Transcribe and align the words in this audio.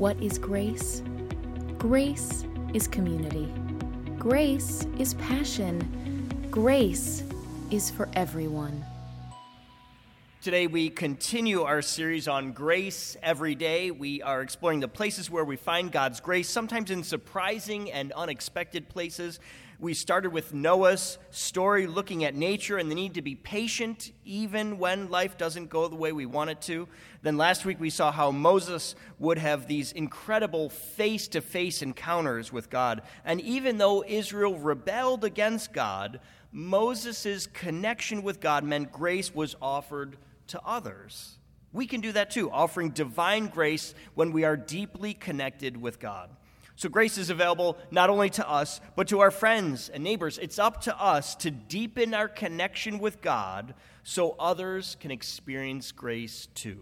What 0.00 0.16
is 0.22 0.38
grace? 0.38 1.02
Grace 1.76 2.46
is 2.72 2.88
community. 2.88 3.52
Grace 4.18 4.86
is 4.98 5.12
passion. 5.12 6.48
Grace 6.50 7.22
is 7.70 7.90
for 7.90 8.08
everyone. 8.14 8.82
Today, 10.40 10.68
we 10.68 10.88
continue 10.88 11.64
our 11.64 11.82
series 11.82 12.28
on 12.28 12.52
grace 12.52 13.14
every 13.22 13.54
day. 13.54 13.90
We 13.90 14.22
are 14.22 14.40
exploring 14.40 14.80
the 14.80 14.88
places 14.88 15.30
where 15.30 15.44
we 15.44 15.56
find 15.56 15.92
God's 15.92 16.18
grace, 16.18 16.48
sometimes 16.48 16.90
in 16.90 17.02
surprising 17.02 17.92
and 17.92 18.10
unexpected 18.12 18.88
places. 18.88 19.38
We 19.80 19.94
started 19.94 20.30
with 20.30 20.52
Noah's 20.52 21.16
story, 21.30 21.86
looking 21.86 22.24
at 22.24 22.34
nature 22.34 22.76
and 22.76 22.90
the 22.90 22.94
need 22.94 23.14
to 23.14 23.22
be 23.22 23.34
patient 23.34 24.12
even 24.26 24.76
when 24.76 25.08
life 25.08 25.38
doesn't 25.38 25.70
go 25.70 25.88
the 25.88 25.96
way 25.96 26.12
we 26.12 26.26
want 26.26 26.50
it 26.50 26.60
to. 26.62 26.86
Then 27.22 27.38
last 27.38 27.64
week, 27.64 27.80
we 27.80 27.88
saw 27.88 28.12
how 28.12 28.30
Moses 28.30 28.94
would 29.18 29.38
have 29.38 29.66
these 29.66 29.92
incredible 29.92 30.68
face 30.68 31.28
to 31.28 31.40
face 31.40 31.80
encounters 31.80 32.52
with 32.52 32.68
God. 32.68 33.00
And 33.24 33.40
even 33.40 33.78
though 33.78 34.04
Israel 34.06 34.58
rebelled 34.58 35.24
against 35.24 35.72
God, 35.72 36.20
Moses' 36.52 37.46
connection 37.46 38.22
with 38.22 38.38
God 38.38 38.64
meant 38.64 38.92
grace 38.92 39.34
was 39.34 39.56
offered 39.62 40.18
to 40.48 40.60
others. 40.62 41.38
We 41.72 41.86
can 41.86 42.02
do 42.02 42.12
that 42.12 42.30
too, 42.30 42.50
offering 42.50 42.90
divine 42.90 43.46
grace 43.46 43.94
when 44.14 44.32
we 44.32 44.44
are 44.44 44.58
deeply 44.58 45.14
connected 45.14 45.80
with 45.80 45.98
God. 45.98 46.28
So, 46.80 46.88
grace 46.88 47.18
is 47.18 47.28
available 47.28 47.76
not 47.90 48.08
only 48.08 48.30
to 48.30 48.48
us, 48.48 48.80
but 48.96 49.06
to 49.08 49.20
our 49.20 49.30
friends 49.30 49.90
and 49.90 50.02
neighbors. 50.02 50.38
It's 50.38 50.58
up 50.58 50.80
to 50.84 50.98
us 50.98 51.34
to 51.34 51.50
deepen 51.50 52.14
our 52.14 52.26
connection 52.26 53.00
with 53.00 53.20
God 53.20 53.74
so 54.02 54.34
others 54.38 54.96
can 54.98 55.10
experience 55.10 55.92
grace 55.92 56.48
too. 56.54 56.80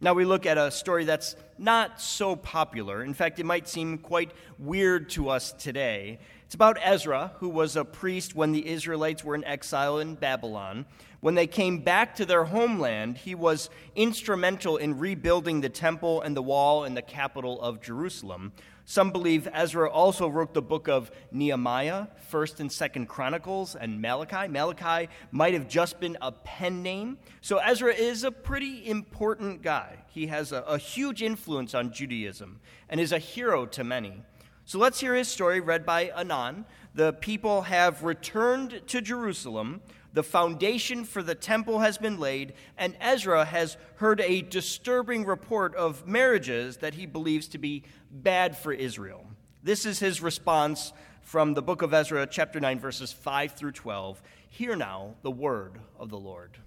Now, 0.00 0.14
we 0.14 0.24
look 0.24 0.46
at 0.46 0.58
a 0.58 0.72
story 0.72 1.04
that's 1.04 1.36
not 1.58 2.00
so 2.00 2.34
popular. 2.34 3.04
In 3.04 3.14
fact, 3.14 3.38
it 3.38 3.46
might 3.46 3.68
seem 3.68 3.98
quite 3.98 4.32
weird 4.58 5.10
to 5.10 5.28
us 5.28 5.52
today. 5.52 6.18
It's 6.46 6.56
about 6.56 6.78
Ezra, 6.82 7.30
who 7.38 7.50
was 7.50 7.76
a 7.76 7.84
priest 7.84 8.34
when 8.34 8.50
the 8.50 8.66
Israelites 8.66 9.22
were 9.22 9.36
in 9.36 9.44
exile 9.44 10.00
in 10.00 10.16
Babylon. 10.16 10.86
When 11.20 11.36
they 11.36 11.46
came 11.46 11.78
back 11.78 12.16
to 12.16 12.26
their 12.26 12.44
homeland, 12.44 13.18
he 13.18 13.36
was 13.36 13.70
instrumental 13.94 14.76
in 14.76 14.98
rebuilding 14.98 15.60
the 15.60 15.68
temple 15.68 16.20
and 16.20 16.36
the 16.36 16.42
wall 16.42 16.82
in 16.84 16.94
the 16.94 17.02
capital 17.02 17.60
of 17.60 17.80
Jerusalem. 17.80 18.52
Some 18.90 19.12
believe 19.12 19.46
Ezra 19.52 19.88
also 19.88 20.26
wrote 20.26 20.52
the 20.52 20.60
book 20.60 20.88
of 20.88 21.12
Nehemiah, 21.30 22.08
1st 22.32 22.58
and 22.58 22.70
2nd 22.70 23.06
Chronicles, 23.06 23.76
and 23.76 24.02
Malachi. 24.02 24.48
Malachi 24.48 25.08
might 25.30 25.54
have 25.54 25.68
just 25.68 26.00
been 26.00 26.18
a 26.20 26.32
pen 26.32 26.82
name. 26.82 27.18
So 27.40 27.58
Ezra 27.58 27.94
is 27.94 28.24
a 28.24 28.32
pretty 28.32 28.84
important 28.88 29.62
guy. 29.62 29.98
He 30.08 30.26
has 30.26 30.50
a, 30.50 30.62
a 30.62 30.76
huge 30.76 31.22
influence 31.22 31.72
on 31.72 31.92
Judaism 31.92 32.58
and 32.88 33.00
is 33.00 33.12
a 33.12 33.20
hero 33.20 33.64
to 33.66 33.84
many. 33.84 34.24
So 34.64 34.80
let's 34.80 34.98
hear 34.98 35.14
his 35.14 35.28
story 35.28 35.60
read 35.60 35.86
by 35.86 36.10
Anan. 36.16 36.64
The 36.92 37.12
people 37.12 37.62
have 37.62 38.02
returned 38.02 38.82
to 38.88 39.00
Jerusalem. 39.00 39.82
The 40.12 40.22
foundation 40.22 41.04
for 41.04 41.22
the 41.22 41.34
temple 41.34 41.80
has 41.80 41.96
been 41.96 42.18
laid, 42.18 42.54
and 42.76 42.96
Ezra 43.00 43.44
has 43.44 43.76
heard 43.96 44.20
a 44.20 44.42
disturbing 44.42 45.24
report 45.24 45.74
of 45.76 46.06
marriages 46.06 46.78
that 46.78 46.94
he 46.94 47.06
believes 47.06 47.46
to 47.48 47.58
be 47.58 47.84
bad 48.10 48.56
for 48.56 48.72
Israel. 48.72 49.26
This 49.62 49.86
is 49.86 50.00
his 50.00 50.20
response 50.20 50.92
from 51.22 51.54
the 51.54 51.62
book 51.62 51.82
of 51.82 51.94
Ezra, 51.94 52.26
chapter 52.26 52.58
9, 52.58 52.80
verses 52.80 53.12
5 53.12 53.52
through 53.52 53.72
12. 53.72 54.20
Hear 54.48 54.74
now 54.74 55.14
the 55.22 55.30
word 55.30 55.78
of 55.98 56.10
the 56.10 56.18
Lord. 56.18 56.58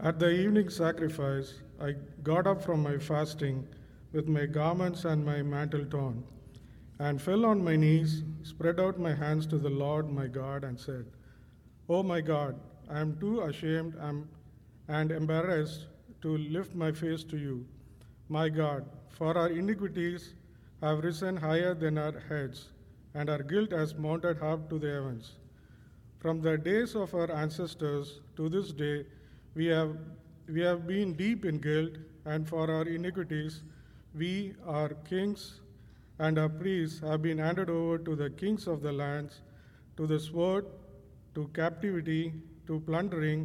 At 0.00 0.20
the 0.20 0.30
evening 0.30 0.70
sacrifice, 0.70 1.54
I 1.80 1.94
got 2.22 2.46
up 2.46 2.62
from 2.62 2.82
my 2.82 2.98
fasting 2.98 3.66
with 4.12 4.28
my 4.28 4.46
garments 4.46 5.04
and 5.04 5.24
my 5.24 5.42
mantle 5.42 5.84
torn 5.86 6.22
and 7.00 7.20
fell 7.20 7.44
on 7.46 7.62
my 7.62 7.76
knees, 7.76 8.22
spread 8.42 8.80
out 8.80 8.98
my 8.98 9.14
hands 9.14 9.46
to 9.46 9.58
the 9.58 9.70
Lord 9.70 10.10
my 10.10 10.26
God, 10.26 10.64
and 10.64 10.78
said, 10.78 11.06
O 11.88 12.02
my 12.02 12.20
God, 12.20 12.54
I 12.90 13.00
am 13.00 13.16
too 13.18 13.40
ashamed 13.40 13.94
and 14.88 15.10
embarrassed 15.10 15.86
to 16.20 16.36
lift 16.36 16.74
my 16.74 16.92
face 16.92 17.24
to 17.24 17.38
you. 17.38 17.66
My 18.28 18.50
God, 18.50 18.84
for 19.08 19.36
our 19.36 19.48
iniquities 19.48 20.34
have 20.82 21.02
risen 21.02 21.36
higher 21.36 21.74
than 21.74 21.96
our 21.96 22.20
heads, 22.28 22.68
and 23.14 23.30
our 23.30 23.42
guilt 23.42 23.72
has 23.72 23.94
mounted 23.94 24.42
up 24.42 24.68
to 24.68 24.78
the 24.78 24.92
heavens. 24.92 25.32
From 26.18 26.42
the 26.42 26.58
days 26.58 26.94
of 26.94 27.14
our 27.14 27.30
ancestors 27.32 28.20
to 28.36 28.48
this 28.50 28.72
day, 28.72 29.06
we 29.54 29.66
have, 29.66 29.96
we 30.46 30.60
have 30.60 30.86
been 30.86 31.14
deep 31.14 31.46
in 31.46 31.58
guilt, 31.58 31.92
and 32.26 32.46
for 32.46 32.70
our 32.70 32.82
iniquities, 32.82 33.62
we, 34.14 34.54
our 34.66 34.90
kings, 35.08 35.60
and 36.18 36.38
our 36.38 36.48
priests 36.48 37.00
have 37.00 37.22
been 37.22 37.38
handed 37.38 37.70
over 37.70 37.96
to 37.98 38.14
the 38.14 38.28
kings 38.28 38.66
of 38.66 38.82
the 38.82 38.92
lands, 38.92 39.40
to 39.96 40.06
the 40.06 40.20
sword, 40.20 40.66
to 41.38 41.46
captivity, 41.54 42.32
to 42.66 42.80
plundering, 42.80 43.40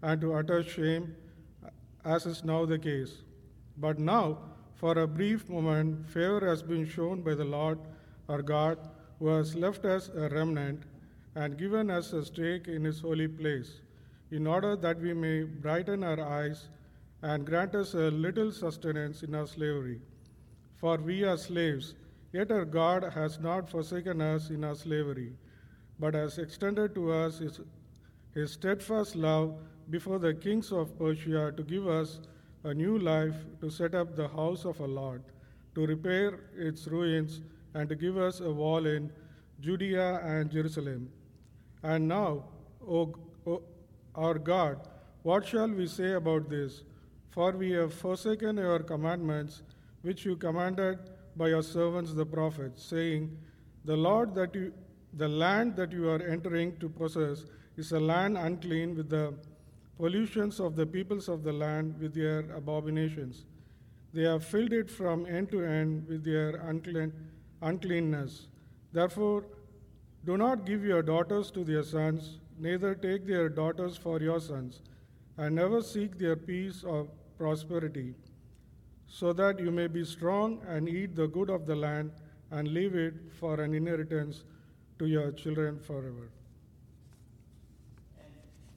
and 0.00 0.20
to 0.22 0.32
utter 0.32 0.62
shame, 0.62 1.14
as 2.04 2.24
is 2.24 2.42
now 2.42 2.64
the 2.64 2.78
case. 2.78 3.16
But 3.76 3.98
now, 3.98 4.38
for 4.74 4.98
a 4.98 5.06
brief 5.06 5.46
moment, 5.50 6.08
favor 6.08 6.40
has 6.48 6.62
been 6.62 6.86
shown 6.88 7.20
by 7.20 7.34
the 7.34 7.44
Lord 7.44 7.78
our 8.30 8.40
God, 8.40 8.78
who 9.18 9.28
has 9.28 9.54
left 9.54 9.84
us 9.84 10.08
a 10.08 10.28
remnant 10.30 10.84
and 11.34 11.58
given 11.58 11.90
us 11.90 12.14
a 12.14 12.24
stake 12.24 12.66
in 12.68 12.84
his 12.84 13.00
holy 13.00 13.28
place, 13.28 13.80
in 14.30 14.46
order 14.46 14.74
that 14.76 14.98
we 14.98 15.12
may 15.12 15.42
brighten 15.42 16.02
our 16.02 16.20
eyes 16.20 16.68
and 17.20 17.44
grant 17.44 17.74
us 17.74 17.92
a 17.92 18.10
little 18.26 18.52
sustenance 18.52 19.22
in 19.22 19.34
our 19.34 19.46
slavery. 19.46 20.00
For 20.76 20.96
we 20.96 21.24
are 21.24 21.36
slaves 21.36 21.94
Yet 22.34 22.50
our 22.50 22.64
God 22.64 23.04
has 23.14 23.38
not 23.38 23.70
forsaken 23.70 24.20
us 24.20 24.50
in 24.50 24.64
our 24.64 24.74
slavery, 24.74 25.34
but 25.98 26.14
has 26.14 26.38
extended 26.38 26.94
to 26.94 27.12
us 27.12 27.38
his, 27.38 27.60
his 28.34 28.52
steadfast 28.52 29.16
love 29.16 29.54
before 29.90 30.18
the 30.18 30.34
kings 30.34 30.72
of 30.72 30.98
Persia 30.98 31.52
to 31.56 31.62
give 31.62 31.86
us 31.86 32.20
a 32.64 32.72
new 32.72 32.98
life, 32.98 33.34
to 33.60 33.70
set 33.70 33.94
up 33.94 34.16
the 34.16 34.28
house 34.28 34.64
of 34.64 34.80
our 34.80 34.88
Lord, 34.88 35.22
to 35.74 35.86
repair 35.86 36.40
its 36.56 36.86
ruins, 36.86 37.40
and 37.74 37.88
to 37.88 37.94
give 37.94 38.16
us 38.16 38.40
a 38.40 38.50
wall 38.50 38.86
in 38.86 39.10
Judea 39.60 40.20
and 40.24 40.50
Jerusalem. 40.50 41.10
And 41.82 42.08
now, 42.08 42.44
O, 42.88 43.14
o 43.46 43.62
our 44.14 44.38
God, 44.38 44.88
what 45.22 45.46
shall 45.46 45.68
we 45.68 45.86
say 45.86 46.12
about 46.12 46.48
this? 46.48 46.84
For 47.30 47.50
we 47.52 47.72
have 47.72 47.92
forsaken 47.92 48.56
your 48.56 48.78
commandments, 48.78 49.62
which 50.02 50.24
you 50.24 50.36
commanded 50.36 50.98
by 51.36 51.48
your 51.48 51.62
servants 51.62 52.14
the 52.14 52.24
prophets, 52.24 52.84
saying, 52.84 53.36
The 53.84 53.96
Lord 53.96 54.34
that 54.36 54.54
you 54.54 54.72
the 55.16 55.28
land 55.28 55.76
that 55.76 55.92
you 55.92 56.08
are 56.08 56.22
entering 56.22 56.76
to 56.78 56.88
possess 56.88 57.44
is 57.76 57.92
a 57.92 58.00
land 58.00 58.36
unclean 58.36 58.96
with 58.96 59.08
the 59.10 59.34
pollutions 59.96 60.60
of 60.60 60.76
the 60.76 60.86
peoples 60.86 61.28
of 61.28 61.44
the 61.44 61.52
land 61.52 61.94
with 62.00 62.14
their 62.14 62.40
abominations. 62.56 63.44
They 64.12 64.22
have 64.22 64.44
filled 64.44 64.72
it 64.72 64.90
from 64.90 65.26
end 65.26 65.50
to 65.52 65.64
end 65.64 66.08
with 66.08 66.24
their 66.24 66.56
unclean, 66.68 67.12
uncleanness. 67.62 68.46
Therefore, 68.92 69.44
do 70.24 70.36
not 70.36 70.66
give 70.66 70.84
your 70.84 71.02
daughters 71.02 71.50
to 71.52 71.64
their 71.64 71.82
sons, 71.82 72.38
neither 72.58 72.94
take 72.94 73.26
their 73.26 73.48
daughters 73.48 73.96
for 73.96 74.20
your 74.20 74.40
sons, 74.40 74.80
and 75.36 75.54
never 75.54 75.82
seek 75.82 76.18
their 76.18 76.36
peace 76.36 76.84
or 76.84 77.08
prosperity 77.38 78.14
so 79.06 79.32
that 79.32 79.60
you 79.60 79.70
may 79.70 79.86
be 79.86 80.04
strong 80.04 80.60
and 80.66 80.88
eat 80.88 81.14
the 81.14 81.26
good 81.26 81.50
of 81.50 81.66
the 81.66 81.76
land 81.76 82.10
and 82.50 82.68
leave 82.68 82.94
it 82.94 83.14
for 83.38 83.60
an 83.60 83.74
inheritance 83.74 84.44
to 84.98 85.06
your 85.06 85.32
children 85.32 85.78
forever. 85.78 86.30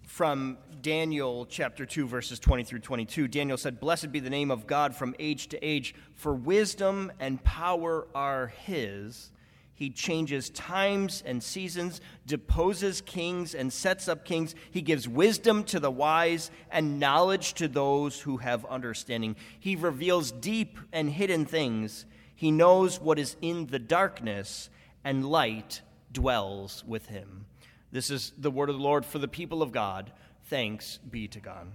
From 0.03 0.57
Daniel 0.81 1.45
chapter 1.45 1.85
2, 1.85 2.07
verses 2.07 2.39
20 2.39 2.63
through 2.63 2.79
22, 2.79 3.27
Daniel 3.27 3.57
said, 3.57 3.79
Blessed 3.79 4.11
be 4.11 4.19
the 4.19 4.29
name 4.29 4.49
of 4.49 4.65
God 4.65 4.95
from 4.95 5.13
age 5.19 5.47
to 5.49 5.63
age, 5.63 5.93
for 6.15 6.33
wisdom 6.33 7.11
and 7.19 7.43
power 7.43 8.07
are 8.15 8.47
his. 8.47 9.31
He 9.75 9.91
changes 9.91 10.49
times 10.49 11.21
and 11.23 11.43
seasons, 11.43 12.01
deposes 12.25 13.01
kings, 13.01 13.53
and 13.53 13.71
sets 13.71 14.07
up 14.07 14.25
kings. 14.25 14.55
He 14.71 14.81
gives 14.81 15.07
wisdom 15.07 15.63
to 15.65 15.79
the 15.79 15.91
wise 15.91 16.49
and 16.71 16.99
knowledge 16.99 17.53
to 17.55 17.67
those 17.67 18.19
who 18.19 18.37
have 18.37 18.65
understanding. 18.65 19.35
He 19.59 19.75
reveals 19.75 20.31
deep 20.31 20.79
and 20.91 21.11
hidden 21.11 21.45
things. 21.45 22.07
He 22.33 22.49
knows 22.49 22.99
what 22.99 23.19
is 23.19 23.35
in 23.39 23.67
the 23.67 23.77
darkness, 23.77 24.71
and 25.03 25.29
light 25.29 25.81
dwells 26.11 26.83
with 26.85 27.07
him. 27.07 27.45
This 27.91 28.09
is 28.09 28.33
the 28.37 28.51
word 28.51 28.69
of 28.69 28.75
the 28.75 28.81
Lord 28.81 29.05
for 29.05 29.19
the 29.19 29.27
people 29.27 29.61
of 29.61 29.71
God. 29.71 30.11
Thanks 30.45 30.97
be 30.97 31.27
to 31.29 31.39
God. 31.39 31.67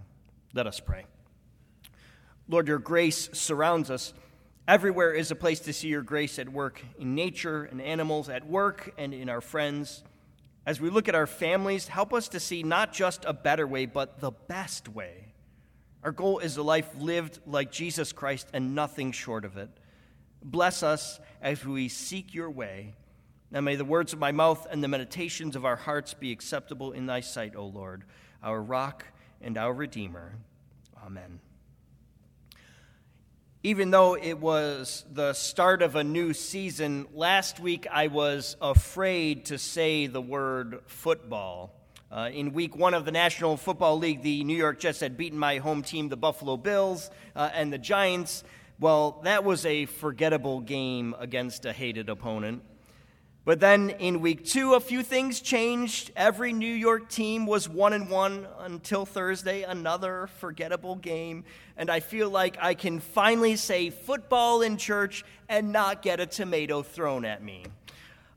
Let 0.55 0.67
us 0.67 0.81
pray. 0.81 1.05
Lord, 2.49 2.69
your 2.69 2.79
grace 2.79 3.31
surrounds 3.33 3.91
us. 3.91 4.13
Everywhere 4.69 5.13
is 5.13 5.31
a 5.31 5.37
place 5.37 5.61
to 5.61 5.73
see 5.73 5.89
your 5.89 6.03
grace 6.03 6.39
at 6.39 6.49
work 6.49 6.83
in 6.99 7.15
nature 7.15 7.65
and 7.65 7.81
animals, 7.81 8.29
at 8.29 8.47
work 8.47 8.93
and 8.99 9.13
in 9.15 9.29
our 9.29 9.41
friends. 9.41 10.05
As 10.65 10.81
we 10.81 10.91
look 10.91 11.09
at 11.09 11.15
our 11.15 11.27
families, 11.27 11.89
help 11.89 12.13
us 12.13 12.29
to 12.29 12.41
see 12.41 12.63
not 12.63 12.93
just 12.93 13.25
a 13.25 13.33
better 13.33 13.67
way, 13.67 13.87
but 13.87 14.21
the 14.21 14.31
best 14.31 14.89
way. 14.89 15.33
Our 16.05 16.13
goal 16.13 16.39
is 16.39 16.57
a 16.57 16.63
life 16.63 16.91
lived 16.99 17.41
like 17.47 17.73
Jesus 17.73 18.13
Christ 18.13 18.49
and 18.53 18.75
nothing 18.75 19.13
short 19.13 19.45
of 19.45 19.57
it. 19.57 19.71
Bless 20.43 20.83
us 20.83 21.21
as 21.41 21.65
we 21.65 21.89
seek 21.89 22.35
your 22.35 22.51
way. 22.51 22.95
Now 23.53 23.61
may 23.61 23.77
the 23.77 23.85
words 23.85 24.15
of 24.15 24.19
my 24.19 24.33
mouth 24.33 24.67
and 24.71 24.83
the 24.83 24.89
meditations 24.89 25.57
of 25.57 25.67
our 25.67 25.77
hearts 25.77 26.15
be 26.15 26.33
acceptable 26.33 26.93
in 26.93 27.05
thy 27.05 27.21
sight, 27.21 27.55
O 27.55 27.67
Lord, 27.67 28.03
our 28.43 28.63
rock 28.63 29.05
and 29.43 29.59
our 29.59 29.75
redeemer. 29.75 30.37
Amen. 31.05 31.39
Even 33.63 33.91
though 33.91 34.17
it 34.17 34.39
was 34.39 35.05
the 35.13 35.35
start 35.35 35.83
of 35.83 35.97
a 35.97 36.03
new 36.03 36.33
season, 36.33 37.07
last 37.13 37.61
week 37.61 37.87
I 37.93 38.07
was 38.07 38.57
afraid 38.63 39.45
to 39.47 39.59
say 39.59 40.07
the 40.07 40.23
word 40.23 40.81
football. 40.87 41.75
Uh, 42.11 42.31
in 42.33 42.55
week 42.55 42.75
one 42.75 42.95
of 42.95 43.05
the 43.05 43.13
National 43.13 43.59
Football 43.59 43.99
League, 43.99 44.23
the 44.23 44.45
New 44.45 44.57
York 44.57 44.81
Jets 44.81 45.01
had 45.01 45.19
beaten 45.19 45.39
my 45.39 45.59
home 45.59 45.83
team, 45.83 46.09
the 46.09 46.17
Buffalo 46.17 46.57
Bills, 46.57 47.11
uh, 47.37 47.51
and 47.53 47.71
the 47.71 47.79
Giants. 47.79 48.45
Well, 48.81 49.21
that 49.25 49.45
was 49.45 49.67
a 49.67 49.85
forgettable 49.85 50.61
game 50.61 51.15
against 51.19 51.67
a 51.67 51.73
hated 51.75 52.09
opponent. 52.09 52.63
But 53.45 53.59
then 53.59 53.91
in 53.91 54.21
week 54.21 54.45
two, 54.45 54.75
a 54.75 54.81
few 54.81 55.03
things 55.03 55.41
changed. 55.41 56.13
Every 56.15 56.53
New 56.53 56.73
York 56.73 57.09
team 57.09 57.45
was 57.45 57.69
one 57.69 57.93
and 57.93 58.09
one 58.09 58.47
until 58.61 59.05
Thursday, 59.05 59.63
another 59.63 60.29
forgettable 60.39 60.95
game. 60.95 61.45
And 61.77 61.91
I 61.91 61.99
feel 61.99 62.31
like 62.31 62.57
I 62.61 62.75
can 62.75 63.01
finally 63.01 63.57
say 63.57 63.91
football 63.91 64.63
in 64.63 64.77
church 64.77 65.25
and 65.49 65.73
not 65.73 66.03
get 66.03 66.21
a 66.21 66.27
tomato 66.27 66.83
thrown 66.83 67.25
at 67.25 67.43
me. 67.43 67.65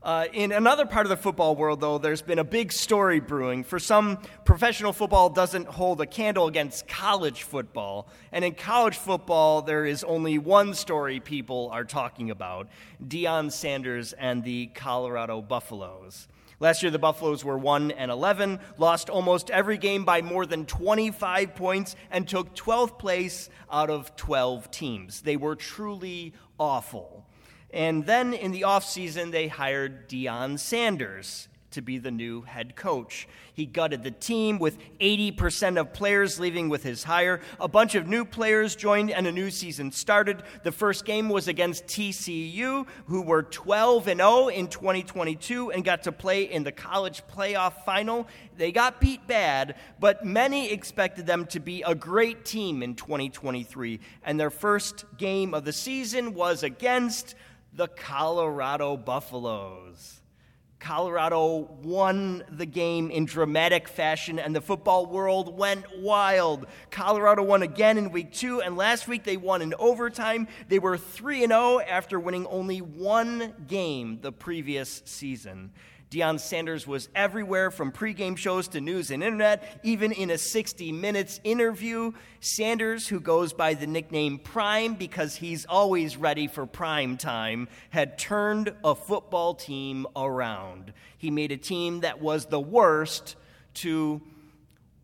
Uh, 0.06 0.28
in 0.32 0.52
another 0.52 0.86
part 0.86 1.04
of 1.04 1.10
the 1.10 1.16
football 1.16 1.56
world, 1.56 1.80
though, 1.80 1.98
there's 1.98 2.22
been 2.22 2.38
a 2.38 2.44
big 2.44 2.70
story 2.70 3.18
brewing. 3.18 3.64
For 3.64 3.80
some, 3.80 4.18
professional 4.44 4.92
football 4.92 5.30
doesn't 5.30 5.66
hold 5.66 6.00
a 6.00 6.06
candle 6.06 6.46
against 6.46 6.86
college 6.86 7.42
football. 7.42 8.06
And 8.30 8.44
in 8.44 8.54
college 8.54 8.96
football, 8.96 9.62
there 9.62 9.84
is 9.84 10.04
only 10.04 10.38
one 10.38 10.74
story 10.74 11.18
people 11.18 11.70
are 11.72 11.84
talking 11.84 12.30
about 12.30 12.68
Deion 13.04 13.50
Sanders 13.50 14.12
and 14.12 14.44
the 14.44 14.66
Colorado 14.76 15.42
Buffaloes. 15.42 16.28
Last 16.60 16.84
year, 16.84 16.92
the 16.92 17.00
Buffaloes 17.00 17.44
were 17.44 17.58
1 17.58 17.90
and 17.90 18.08
11, 18.08 18.60
lost 18.78 19.10
almost 19.10 19.50
every 19.50 19.76
game 19.76 20.04
by 20.04 20.22
more 20.22 20.46
than 20.46 20.66
25 20.66 21.56
points, 21.56 21.96
and 22.12 22.28
took 22.28 22.54
12th 22.54 23.00
place 23.00 23.50
out 23.72 23.90
of 23.90 24.14
12 24.14 24.70
teams. 24.70 25.22
They 25.22 25.36
were 25.36 25.56
truly 25.56 26.32
awful. 26.60 27.25
And 27.76 28.06
then 28.06 28.32
in 28.32 28.52
the 28.52 28.62
offseason, 28.62 29.32
they 29.32 29.48
hired 29.48 30.08
Deion 30.08 30.58
Sanders 30.58 31.46
to 31.72 31.82
be 31.82 31.98
the 31.98 32.10
new 32.10 32.40
head 32.40 32.74
coach. 32.74 33.28
He 33.52 33.66
gutted 33.66 34.02
the 34.02 34.10
team 34.10 34.58
with 34.58 34.78
80% 34.98 35.78
of 35.78 35.92
players 35.92 36.40
leaving 36.40 36.70
with 36.70 36.82
his 36.82 37.04
hire. 37.04 37.42
A 37.60 37.68
bunch 37.68 37.94
of 37.94 38.06
new 38.06 38.24
players 38.24 38.76
joined 38.76 39.10
and 39.10 39.26
a 39.26 39.32
new 39.32 39.50
season 39.50 39.92
started. 39.92 40.42
The 40.62 40.72
first 40.72 41.04
game 41.04 41.28
was 41.28 41.48
against 41.48 41.84
TCU, 41.86 42.86
who 43.08 43.20
were 43.20 43.42
12 43.42 44.08
and 44.08 44.20
0 44.20 44.48
in 44.48 44.68
2022 44.68 45.70
and 45.70 45.84
got 45.84 46.04
to 46.04 46.12
play 46.12 46.44
in 46.44 46.64
the 46.64 46.72
college 46.72 47.24
playoff 47.30 47.84
final. 47.84 48.26
They 48.56 48.72
got 48.72 48.98
beat 48.98 49.26
bad, 49.26 49.74
but 50.00 50.24
many 50.24 50.72
expected 50.72 51.26
them 51.26 51.44
to 51.48 51.60
be 51.60 51.82
a 51.82 51.94
great 51.94 52.46
team 52.46 52.82
in 52.82 52.94
2023. 52.94 54.00
And 54.24 54.40
their 54.40 54.48
first 54.48 55.04
game 55.18 55.52
of 55.52 55.66
the 55.66 55.74
season 55.74 56.32
was 56.32 56.62
against 56.62 57.34
the 57.76 57.88
Colorado 57.88 58.96
Buffaloes. 58.96 60.20
Colorado 60.78 61.68
won 61.82 62.42
the 62.50 62.66
game 62.66 63.10
in 63.10 63.24
dramatic 63.24 63.88
fashion, 63.88 64.38
and 64.38 64.54
the 64.54 64.60
football 64.60 65.06
world 65.06 65.56
went 65.56 65.84
wild. 65.98 66.66
Colorado 66.90 67.42
won 67.42 67.62
again 67.62 67.98
in 67.98 68.12
week 68.12 68.32
two, 68.32 68.60
and 68.60 68.76
last 68.76 69.08
week 69.08 69.24
they 69.24 69.36
won 69.36 69.62
in 69.62 69.74
overtime. 69.78 70.48
They 70.68 70.78
were 70.78 70.96
3 70.96 71.40
0 71.40 71.80
after 71.80 72.20
winning 72.20 72.46
only 72.46 72.78
one 72.78 73.54
game 73.66 74.20
the 74.20 74.32
previous 74.32 75.02
season. 75.04 75.72
Deion 76.10 76.38
Sanders 76.38 76.86
was 76.86 77.08
everywhere 77.16 77.70
from 77.72 77.90
pregame 77.90 78.36
shows 78.36 78.68
to 78.68 78.80
news 78.80 79.10
and 79.10 79.24
internet, 79.24 79.80
even 79.82 80.12
in 80.12 80.30
a 80.30 80.38
60 80.38 80.92
Minutes 80.92 81.40
interview. 81.42 82.12
Sanders, 82.38 83.08
who 83.08 83.18
goes 83.18 83.52
by 83.52 83.74
the 83.74 83.88
nickname 83.88 84.38
Prime 84.38 84.94
because 84.94 85.34
he's 85.34 85.66
always 85.66 86.16
ready 86.16 86.46
for 86.46 86.64
prime 86.64 87.16
time, 87.16 87.68
had 87.90 88.18
turned 88.18 88.72
a 88.84 88.94
football 88.94 89.54
team 89.54 90.06
around. 90.14 90.92
He 91.18 91.32
made 91.32 91.50
a 91.50 91.56
team 91.56 92.00
that 92.00 92.20
was 92.20 92.46
the 92.46 92.60
worst 92.60 93.34
to 93.74 94.22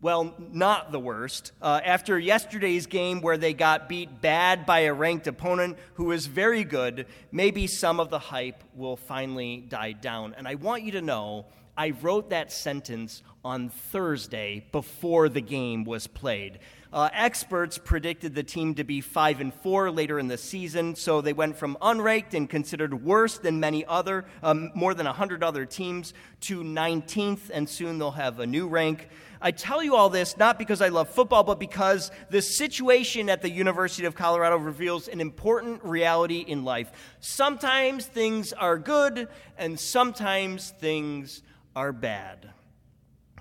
well, 0.03 0.35
not 0.51 0.91
the 0.91 0.99
worst. 0.99 1.53
Uh, 1.61 1.79
after 1.81 2.19
yesterday's 2.19 2.87
game, 2.87 3.21
where 3.21 3.37
they 3.37 3.53
got 3.53 3.87
beat 3.87 4.21
bad 4.21 4.65
by 4.65 4.81
a 4.81 4.93
ranked 4.93 5.27
opponent 5.27 5.77
who 5.93 6.11
is 6.11 6.25
very 6.25 6.65
good, 6.65 7.05
maybe 7.31 7.67
some 7.67 8.01
of 8.01 8.09
the 8.09 8.19
hype 8.19 8.61
will 8.75 8.97
finally 8.97 9.63
die 9.65 9.93
down. 9.93 10.35
And 10.37 10.45
I 10.45 10.55
want 10.55 10.83
you 10.83 10.91
to 10.91 11.01
know 11.01 11.45
I 11.77 11.91
wrote 12.01 12.31
that 12.31 12.51
sentence 12.51 13.23
on 13.43 13.69
Thursday 13.69 14.65
before 14.71 15.29
the 15.29 15.41
game 15.41 15.83
was 15.83 16.07
played. 16.07 16.59
Uh, 16.93 17.09
experts 17.11 17.79
predicted 17.79 18.35
the 18.35 18.43
team 18.43 18.75
to 18.75 18.83
be 18.83 19.01
5 19.01 19.41
and 19.41 19.51
4 19.51 19.89
later 19.89 20.19
in 20.19 20.27
the 20.27 20.37
season, 20.37 20.95
so 20.95 21.21
they 21.21 21.33
went 21.33 21.57
from 21.57 21.75
unranked 21.81 22.35
and 22.35 22.47
considered 22.47 23.03
worse 23.03 23.39
than 23.39 23.59
many 23.59 23.83
other, 23.85 24.25
um, 24.43 24.69
more 24.75 24.93
than 24.93 25.07
100 25.07 25.43
other 25.43 25.65
teams, 25.65 26.13
to 26.41 26.63
19th, 26.63 27.49
and 27.51 27.67
soon 27.67 27.97
they'll 27.97 28.11
have 28.11 28.39
a 28.39 28.45
new 28.45 28.67
rank. 28.67 29.09
I 29.41 29.49
tell 29.49 29.81
you 29.81 29.95
all 29.95 30.09
this 30.09 30.37
not 30.37 30.59
because 30.59 30.81
I 30.81 30.89
love 30.89 31.09
football, 31.09 31.43
but 31.43 31.59
because 31.59 32.11
the 32.29 32.43
situation 32.43 33.27
at 33.27 33.41
the 33.41 33.49
University 33.49 34.05
of 34.05 34.13
Colorado 34.13 34.57
reveals 34.57 35.07
an 35.07 35.19
important 35.19 35.83
reality 35.83 36.45
in 36.47 36.63
life. 36.63 36.91
Sometimes 37.19 38.05
things 38.05 38.53
are 38.53 38.77
good, 38.77 39.27
and 39.57 39.79
sometimes 39.79 40.69
things 40.79 41.41
are 41.75 41.91
bad. 41.91 42.51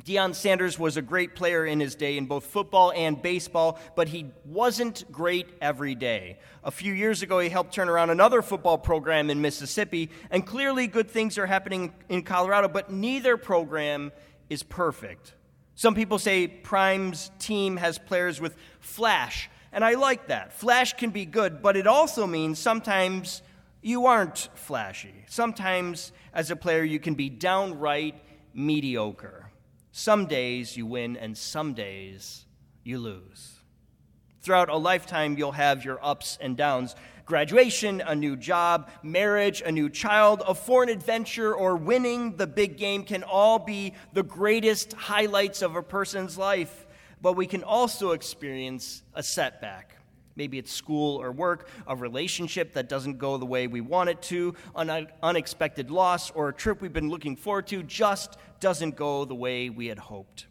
Deion 0.05 0.35
Sanders 0.35 0.79
was 0.79 0.97
a 0.97 1.03
great 1.03 1.37
player 1.37 1.65
in 1.65 1.79
his 1.79 1.95
day 1.95 2.17
in 2.17 2.27
both 2.27 2.45
football 2.45 2.93
and 2.95 3.23
baseball, 3.23 3.79
but 3.95 4.09
he 4.09 4.27
wasn't 4.45 5.05
great 5.13 5.49
every 5.61 5.95
day. 5.95 6.39
A 6.65 6.73
few 6.73 6.93
years 6.93 7.23
ago, 7.23 7.39
he 7.39 7.49
helped 7.49 7.73
turn 7.73 7.89
around 7.89 8.11
another 8.11 8.43
football 8.43 8.79
program 8.79 9.31
in 9.31 9.41
Mississippi, 9.41 10.11
and 10.31 10.45
clearly 10.45 10.89
good 10.89 11.09
things 11.09 11.39
are 11.39 11.47
happening 11.47 11.93
in 12.09 12.23
Colorado, 12.23 12.67
but 12.67 12.91
neither 12.91 13.37
program 13.37 14.11
is 14.51 14.65
perfect. 14.65 15.35
Some 15.77 15.95
people 15.95 16.19
say 16.19 16.49
Prime's 16.49 17.31
team 17.39 17.77
has 17.77 17.97
players 17.99 18.41
with 18.41 18.57
flash, 18.81 19.49
and 19.73 19.85
I 19.85 19.95
like 19.95 20.27
that. 20.27 20.53
Flash 20.53 20.95
can 20.95 21.11
be 21.11 21.25
good, 21.25 21.63
but 21.63 21.77
it 21.77 21.87
also 21.87 22.27
means 22.27 22.59
sometimes 22.59 23.43
you 23.83 24.07
aren't 24.07 24.49
flashy. 24.55 25.25
Sometimes, 25.29 26.11
as 26.35 26.51
a 26.51 26.57
player, 26.57 26.83
you 26.83 26.99
can 26.99 27.15
be 27.15 27.31
downright 27.31 28.17
mediocre. 28.53 29.52
Some 29.93 30.27
days 30.27 30.77
you 30.77 30.87
win, 30.87 31.17
and 31.17 31.37
some 31.37 31.75
days 31.75 32.47
you 32.83 32.99
lose. 32.99 33.53
Throughout 34.41 34.71
a 34.71 34.77
lifetime, 34.77 35.37
you'll 35.39 35.53
have 35.53 35.85
your 35.85 36.05
ups 36.05 36.39
and 36.41 36.57
downs 36.57 36.97
graduation, 37.25 38.01
a 38.01 38.15
new 38.15 38.37
job, 38.37 38.91
marriage, 39.03 39.63
a 39.65 39.71
new 39.71 39.89
child, 39.89 40.43
a 40.47 40.55
foreign 40.55 40.89
adventure, 40.89 41.55
or 41.55 41.77
winning 41.77 42.37
the 42.37 42.47
big 42.47 42.77
game 42.77 43.05
can 43.05 43.23
all 43.23 43.59
be 43.59 43.95
the 44.13 44.25
greatest 44.25 44.93
highlights 44.95 45.63
of 45.63 45.77
a 45.77 45.83
person's 45.83 46.37
life. 46.37 46.87
But 47.21 47.35
we 47.35 47.47
can 47.47 47.63
also 47.63 48.11
experience 48.11 49.03
a 49.15 49.23
setback. 49.23 49.97
Maybe 50.37 50.59
it's 50.59 50.73
school 50.73 51.21
or 51.21 51.33
work, 51.33 51.69
a 51.87 51.95
relationship 51.95 52.73
that 52.75 52.89
doesn't 52.89 53.19
go 53.19 53.37
the 53.37 53.47
way 53.47 53.67
we 53.67 53.81
want 53.81 54.11
it 54.11 54.23
to, 54.23 54.55
an 54.75 55.09
unexpected 55.23 55.91
loss, 55.91 56.31
or 56.31 56.49
a 56.49 56.53
trip 56.53 56.81
we've 56.81 56.93
been 56.93 57.11
looking 57.11 57.37
forward 57.37 57.67
to 57.69 57.83
just 57.83 58.37
doesn't 58.61 58.97
go 58.97 59.25
the 59.25 59.35
way 59.35 59.69
we 59.69 59.87
had 59.87 59.99
hoped. 59.99 60.47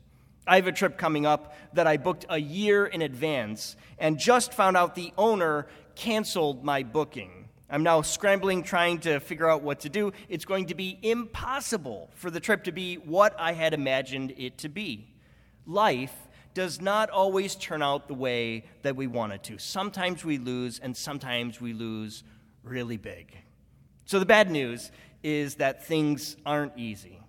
I 0.47 0.55
have 0.55 0.67
a 0.67 0.71
trip 0.71 0.97
coming 0.97 1.25
up 1.25 1.55
that 1.73 1.87
I 1.87 1.97
booked 1.97 2.25
a 2.29 2.37
year 2.37 2.85
in 2.85 3.01
advance 3.01 3.75
and 3.99 4.17
just 4.17 4.53
found 4.53 4.75
out 4.75 4.95
the 4.95 5.13
owner 5.17 5.67
canceled 5.95 6.63
my 6.63 6.83
booking. 6.83 7.47
I'm 7.69 7.83
now 7.83 8.01
scrambling 8.01 8.63
trying 8.63 8.99
to 9.01 9.19
figure 9.19 9.49
out 9.49 9.61
what 9.61 9.79
to 9.81 9.89
do. 9.89 10.11
It's 10.27 10.43
going 10.43 10.65
to 10.65 10.75
be 10.75 10.99
impossible 11.01 12.09
for 12.15 12.29
the 12.29 12.39
trip 12.39 12.65
to 12.65 12.71
be 12.71 12.95
what 12.95 13.33
I 13.39 13.53
had 13.53 13.73
imagined 13.73 14.33
it 14.37 14.57
to 14.59 14.69
be. 14.69 15.07
Life 15.65 16.13
does 16.53 16.81
not 16.81 17.09
always 17.09 17.55
turn 17.55 17.81
out 17.81 18.07
the 18.07 18.13
way 18.13 18.65
that 18.81 18.95
we 18.95 19.07
want 19.07 19.33
it 19.33 19.43
to. 19.43 19.57
Sometimes 19.57 20.25
we 20.25 20.37
lose, 20.37 20.79
and 20.79 20.95
sometimes 20.95 21.61
we 21.61 21.73
lose 21.73 22.23
really 22.63 22.97
big. 22.97 23.37
So 24.05 24.19
the 24.19 24.25
bad 24.25 24.51
news 24.51 24.91
is 25.23 25.55
that 25.55 25.85
things 25.85 26.35
aren't 26.45 26.77
easy 26.77 27.21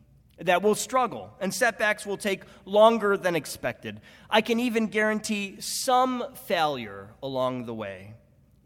that 0.45 0.63
we'll 0.63 0.75
struggle, 0.75 1.31
and 1.41 1.53
setbacks 1.53 2.07
will 2.07 2.17
take 2.17 2.43
longer 2.65 3.17
than 3.17 3.37
expected. 3.37 4.01
I 4.29 4.41
can 4.41 4.59
even 4.61 4.87
guarantee 4.87 5.61
some 5.61 6.25
failure 6.35 7.11
along 7.23 7.67
the 7.67 7.75
way. 7.75 8.15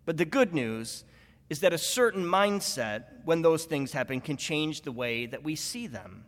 But 0.05 0.17
the 0.17 0.25
good 0.25 0.55
news 0.55 1.05
is 1.51 1.61
that 1.61 1.73
a 1.73 1.79
certain 1.79 2.25
mindset, 2.25 3.25
when 3.25 3.43
those 3.43 3.65
things 3.65 3.93
happen, 3.93 4.21
can 4.21 4.37
change 4.37 4.83
the 4.83 4.93
way 4.93 5.27
that 5.27 5.45
we 5.45 5.55
see 5.55 5.87
them. 5.87 6.25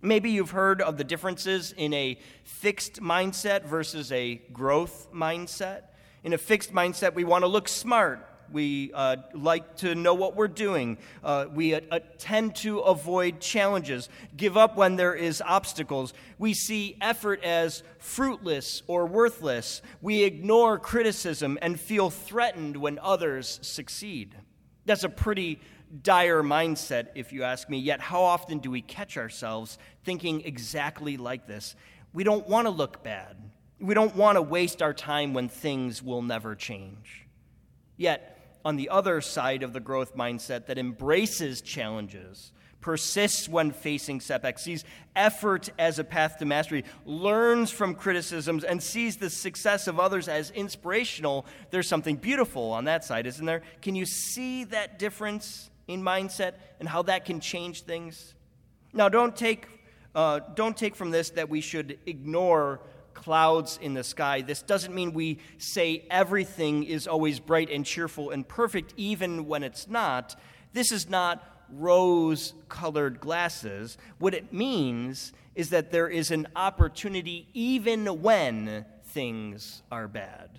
Maybe 0.00 0.30
you've 0.30 0.52
heard 0.52 0.80
of 0.80 0.96
the 0.96 1.02
differences 1.02 1.72
in 1.76 1.92
a 1.92 2.18
fixed 2.44 3.00
mindset 3.00 3.64
versus 3.64 4.12
a 4.12 4.36
growth 4.52 5.08
mindset. 5.12 5.82
In 6.22 6.32
a 6.32 6.38
fixed 6.38 6.72
mindset, 6.72 7.14
we 7.14 7.24
want 7.24 7.42
to 7.42 7.48
look 7.48 7.68
smart, 7.68 8.24
We 8.52 8.92
uh, 8.94 9.16
like 9.34 9.76
to 9.78 9.94
know 9.94 10.14
what 10.14 10.36
we're 10.36 10.48
doing. 10.48 10.98
Uh, 11.22 11.46
we 11.52 11.78
tend 12.18 12.54
to 12.56 12.78
avoid 12.80 13.40
challenges, 13.40 14.08
give 14.36 14.56
up 14.56 14.76
when 14.76 14.96
there 14.96 15.14
is 15.14 15.42
obstacles. 15.44 16.14
We 16.38 16.54
see 16.54 16.96
effort 17.00 17.42
as 17.44 17.82
fruitless 17.98 18.82
or 18.86 19.06
worthless. 19.06 19.82
We 20.00 20.22
ignore 20.22 20.78
criticism 20.78 21.58
and 21.60 21.78
feel 21.78 22.08
threatened 22.10 22.76
when 22.76 22.98
others 23.00 23.58
succeed. 23.62 24.36
That's 24.86 25.04
a 25.04 25.10
pretty 25.10 25.60
dire 26.02 26.42
mindset, 26.42 27.08
if 27.14 27.32
you 27.32 27.44
ask 27.44 27.68
me. 27.68 27.78
Yet, 27.78 28.00
how 28.00 28.22
often 28.22 28.58
do 28.58 28.70
we 28.70 28.82
catch 28.82 29.16
ourselves 29.16 29.78
thinking 30.04 30.42
exactly 30.42 31.16
like 31.16 31.46
this? 31.46 31.76
We 32.12 32.24
don't 32.24 32.48
want 32.48 32.66
to 32.66 32.70
look 32.70 33.02
bad. 33.02 33.36
We 33.80 33.94
don't 33.94 34.16
want 34.16 34.36
to 34.36 34.42
waste 34.42 34.82
our 34.82 34.94
time 34.94 35.34
when 35.34 35.48
things 35.48 36.02
will 36.02 36.22
never 36.22 36.54
change. 36.54 37.26
Yet, 37.96 38.58
on 38.64 38.76
the 38.76 38.88
other 38.88 39.20
side 39.20 39.62
of 39.62 39.72
the 39.72 39.80
growth 39.80 40.16
mindset 40.16 40.66
that 40.66 40.78
embraces 40.78 41.60
challenges, 41.60 42.52
persists 42.80 43.48
when 43.48 43.70
facing 43.70 44.20
setbacks, 44.20 44.62
sees 44.62 44.84
effort 45.16 45.70
as 45.78 45.98
a 45.98 46.04
path 46.04 46.38
to 46.38 46.44
mastery, 46.44 46.84
learns 47.04 47.70
from 47.70 47.94
criticisms, 47.94 48.64
and 48.64 48.82
sees 48.82 49.16
the 49.16 49.30
success 49.30 49.86
of 49.86 49.98
others 49.98 50.28
as 50.28 50.50
inspirational, 50.50 51.46
there's 51.70 51.88
something 51.88 52.16
beautiful 52.16 52.72
on 52.72 52.84
that 52.84 53.04
side, 53.04 53.26
isn't 53.26 53.46
there? 53.46 53.62
Can 53.80 53.94
you 53.94 54.06
see 54.06 54.64
that 54.64 54.98
difference 54.98 55.70
mindset 55.96 56.54
and 56.80 56.88
how 56.88 57.02
that 57.02 57.24
can 57.24 57.40
change 57.40 57.82
things? 57.82 58.34
Now, 58.92 59.08
don't 59.08 59.36
take, 59.36 59.66
uh, 60.14 60.40
don't 60.54 60.76
take 60.76 60.96
from 60.96 61.10
this 61.10 61.30
that 61.30 61.48
we 61.48 61.60
should 61.60 61.98
ignore 62.06 62.80
clouds 63.14 63.78
in 63.82 63.94
the 63.94 64.04
sky. 64.04 64.42
This 64.42 64.62
doesn't 64.62 64.94
mean 64.94 65.12
we 65.12 65.38
say 65.58 66.04
everything 66.10 66.84
is 66.84 67.06
always 67.06 67.40
bright 67.40 67.70
and 67.70 67.84
cheerful 67.84 68.30
and 68.30 68.46
perfect, 68.46 68.94
even 68.96 69.46
when 69.46 69.62
it's 69.62 69.88
not. 69.88 70.36
This 70.72 70.92
is 70.92 71.08
not 71.08 71.44
rose 71.70 72.54
colored 72.68 73.20
glasses. 73.20 73.98
What 74.18 74.34
it 74.34 74.52
means 74.52 75.32
is 75.54 75.70
that 75.70 75.90
there 75.90 76.08
is 76.08 76.30
an 76.30 76.46
opportunity 76.54 77.48
even 77.52 78.22
when 78.22 78.84
things 79.06 79.82
are 79.90 80.06
bad. 80.06 80.50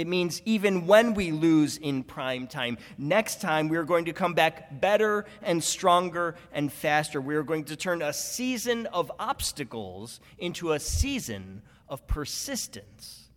It 0.00 0.06
means 0.06 0.40
even 0.46 0.86
when 0.86 1.12
we 1.12 1.30
lose 1.30 1.76
in 1.76 2.02
prime 2.02 2.46
time, 2.46 2.78
next 2.96 3.42
time 3.42 3.68
we 3.68 3.76
are 3.76 3.84
going 3.84 4.06
to 4.06 4.14
come 4.14 4.32
back 4.32 4.80
better 4.80 5.26
and 5.42 5.62
stronger 5.62 6.36
and 6.52 6.72
faster. 6.72 7.20
We 7.20 7.34
are 7.34 7.42
going 7.42 7.64
to 7.64 7.76
turn 7.76 8.00
a 8.00 8.12
season 8.14 8.86
of 8.86 9.12
obstacles 9.18 10.20
into 10.38 10.72
a 10.72 10.80
season 10.80 11.60
of 11.86 12.06
persistence. 12.06 13.28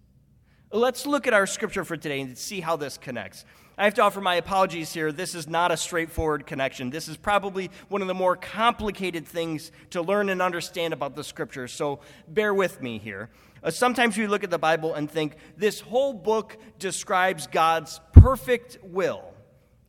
Let's 0.72 1.06
look 1.06 1.28
at 1.28 1.34
our 1.34 1.46
scripture 1.46 1.84
for 1.84 1.98
today 1.98 2.22
and 2.22 2.38
see 2.38 2.62
how 2.62 2.78
this 2.78 2.98
connects. 2.98 3.44
I 3.78 3.84
have 3.84 3.96
to 3.96 4.04
offer 4.04 4.22
my 4.22 4.36
apologies 4.36 4.94
here. 4.94 5.12
This 5.12 5.36
is 5.36 5.48
not 5.48 5.72
a 5.72 5.78
straightforward 5.78 6.46
connection. 6.46 6.92
This 6.92 7.08
is 7.08 7.18
probably 7.18 7.72
one 7.90 8.02
of 8.02 8.08
the 8.08 8.14
more 8.14 8.36
complicated 8.36 9.28
things 9.28 9.72
to 9.90 10.02
learn 10.02 10.30
and 10.30 10.42
understand 10.42 10.94
about 10.94 11.16
the 11.16 11.24
scripture, 11.24 11.68
so 11.68 12.00
bear 12.28 12.54
with 12.54 12.82
me 12.82 13.00
here. 13.00 13.30
Uh, 13.64 13.72
sometimes 13.72 14.18
we 14.18 14.28
look 14.28 14.44
at 14.44 14.50
the 14.50 14.60
Bible 14.60 14.94
and 14.94 15.10
think 15.10 15.38
this 15.56 15.80
whole 15.80 16.14
book 16.14 16.58
describes 16.80 17.48
God's 17.48 18.02
perfect 18.12 18.78
will. 18.84 19.34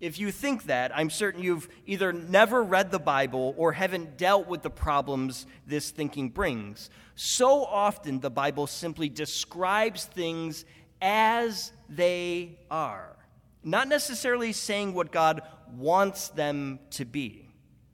If 0.00 0.19
you 0.19 0.31
think 0.31 0.64
that, 0.64 0.97
I'm 0.97 1.11
certain 1.11 1.43
you've 1.43 1.69
either 1.87 2.12
never 2.12 2.62
read 2.62 2.90
the 2.90 2.99
Bible 2.99 3.54
or 3.57 3.73
haven't 3.73 4.16
dealt 4.16 4.47
with 4.47 4.62
the 4.62 4.71
problems 4.71 5.47
this 5.66 5.90
thinking 5.90 6.28
brings. 6.28 6.90
So 7.14 7.64
often, 7.64 8.21
the 8.21 8.31
Bible 8.31 8.66
simply 8.66 9.09
describes 9.09 10.04
things 10.04 10.64
as 11.00 11.73
they 11.88 12.59
are, 12.71 13.16
not 13.62 13.88
necessarily 13.88 14.52
saying 14.52 14.95
what 14.95 15.11
God 15.11 15.43
wants 15.75 16.28
them 16.28 16.81
to 16.90 17.04
be. 17.04 17.44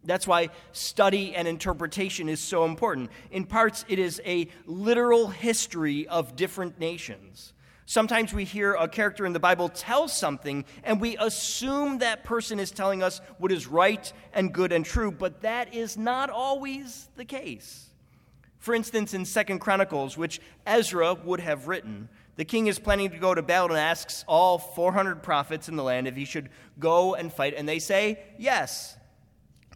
That's 0.04 0.26
why 0.26 0.48
study 0.72 1.34
and 1.34 1.46
interpretation 1.46 2.28
is 2.28 2.40
so 2.40 2.64
important. 2.64 3.10
In 3.30 3.44
parts, 3.44 3.84
it 3.88 3.98
is 3.98 4.20
a 4.24 4.48
literal 4.66 5.28
history 5.28 6.08
of 6.08 6.36
different 6.36 6.78
nations. 6.78 7.52
Sometimes 7.84 8.32
we 8.32 8.44
hear 8.44 8.74
a 8.74 8.86
character 8.86 9.26
in 9.26 9.32
the 9.32 9.40
Bible 9.40 9.68
tell 9.68 10.06
something, 10.06 10.64
and 10.84 11.00
we 11.00 11.16
assume 11.16 11.98
that 11.98 12.22
person 12.22 12.60
is 12.60 12.70
telling 12.70 13.02
us 13.02 13.20
what 13.38 13.50
is 13.50 13.66
right 13.66 14.12
and 14.32 14.54
good 14.54 14.72
and 14.72 14.86
true, 14.86 15.10
but 15.10 15.42
that 15.42 15.74
is 15.74 15.98
not 15.98 16.30
always 16.30 17.08
the 17.16 17.24
case. 17.24 17.88
For 18.60 18.74
instance, 18.74 19.12
in 19.12 19.24
Second 19.24 19.58
Chronicles, 19.58 20.16
which 20.16 20.40
Ezra 20.66 21.14
would 21.14 21.40
have 21.40 21.66
written, 21.66 22.08
the 22.36 22.44
king 22.44 22.68
is 22.68 22.78
planning 22.78 23.10
to 23.10 23.18
go 23.18 23.34
to 23.34 23.42
battle 23.42 23.70
and 23.70 23.78
asks 23.78 24.24
all 24.28 24.58
400 24.58 25.22
prophets 25.22 25.68
in 25.68 25.76
the 25.76 25.82
land 25.82 26.06
if 26.06 26.14
he 26.14 26.24
should 26.24 26.48
go 26.78 27.14
and 27.14 27.32
fight, 27.32 27.54
and 27.56 27.68
they 27.68 27.80
say 27.80 28.20
yes. 28.38 28.96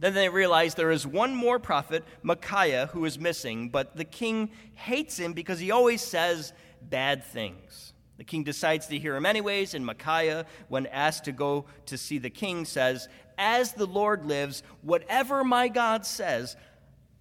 Then 0.00 0.14
they 0.14 0.28
realize 0.28 0.74
there 0.74 0.90
is 0.90 1.06
one 1.06 1.34
more 1.34 1.58
prophet, 1.58 2.04
Micaiah, 2.22 2.86
who 2.92 3.04
is 3.04 3.18
missing, 3.18 3.68
but 3.68 3.96
the 3.96 4.04
king 4.04 4.50
hates 4.74 5.18
him 5.18 5.32
because 5.32 5.60
he 5.60 5.70
always 5.70 6.02
says 6.02 6.52
bad 6.82 7.24
things. 7.24 7.92
The 8.16 8.24
king 8.24 8.44
decides 8.44 8.86
to 8.88 8.98
hear 8.98 9.16
him 9.16 9.26
anyways, 9.26 9.74
and 9.74 9.84
Micaiah, 9.84 10.46
when 10.68 10.86
asked 10.86 11.24
to 11.24 11.32
go 11.32 11.66
to 11.86 11.98
see 11.98 12.18
the 12.18 12.30
king, 12.30 12.64
says, 12.64 13.08
As 13.38 13.72
the 13.72 13.86
Lord 13.86 14.24
lives, 14.24 14.62
whatever 14.82 15.42
my 15.42 15.68
God 15.68 16.06
says, 16.06 16.56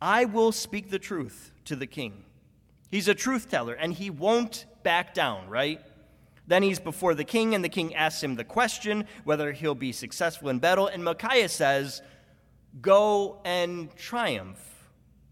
I 0.01 0.25
will 0.25 0.51
speak 0.51 0.89
the 0.89 0.99
truth 0.99 1.51
to 1.65 1.75
the 1.75 1.87
king. 1.87 2.25
He's 2.91 3.07
a 3.07 3.15
truth 3.15 3.49
teller, 3.49 3.73
and 3.73 3.93
he 3.93 4.09
won't 4.09 4.65
back 4.83 5.13
down, 5.13 5.49
right? 5.49 5.81
Then 6.45 6.61
he's 6.61 6.79
before 6.79 7.15
the 7.15 7.23
king, 7.23 7.55
and 7.55 7.63
the 7.63 7.69
king 7.69 7.95
asks 7.95 8.21
him 8.21 8.35
the 8.35 8.43
question 8.43 9.07
whether 9.23 9.51
he'll 9.51 9.75
be 9.75 9.91
successful 9.91 10.49
in 10.49 10.59
battle, 10.59 10.87
and 10.87 11.03
Micaiah 11.03 11.49
says, 11.49 12.01
Go 12.81 13.39
and 13.45 13.95
triumph. 13.95 14.59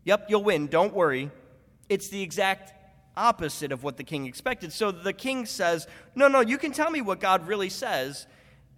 Yep, 0.03 0.27
you'll 0.29 0.43
win, 0.43 0.67
don't 0.67 0.93
worry. 0.93 1.31
It's 1.89 2.10
the 2.10 2.21
exact 2.21 2.74
opposite 3.15 3.71
of 3.71 3.83
what 3.83 3.98
the 3.98 4.03
king 4.03 4.25
expected. 4.25 4.71
So 4.74 4.91
the 4.91 5.13
king 5.13 5.45
says, 5.45 5.88
No, 6.15 6.27
no, 6.27 6.41
you 6.41 6.57
can 6.57 6.71
tell 6.71 6.89
me 6.89 7.01
what 7.01 7.19
God 7.19 7.48
really 7.48 7.69
says. 7.69 8.27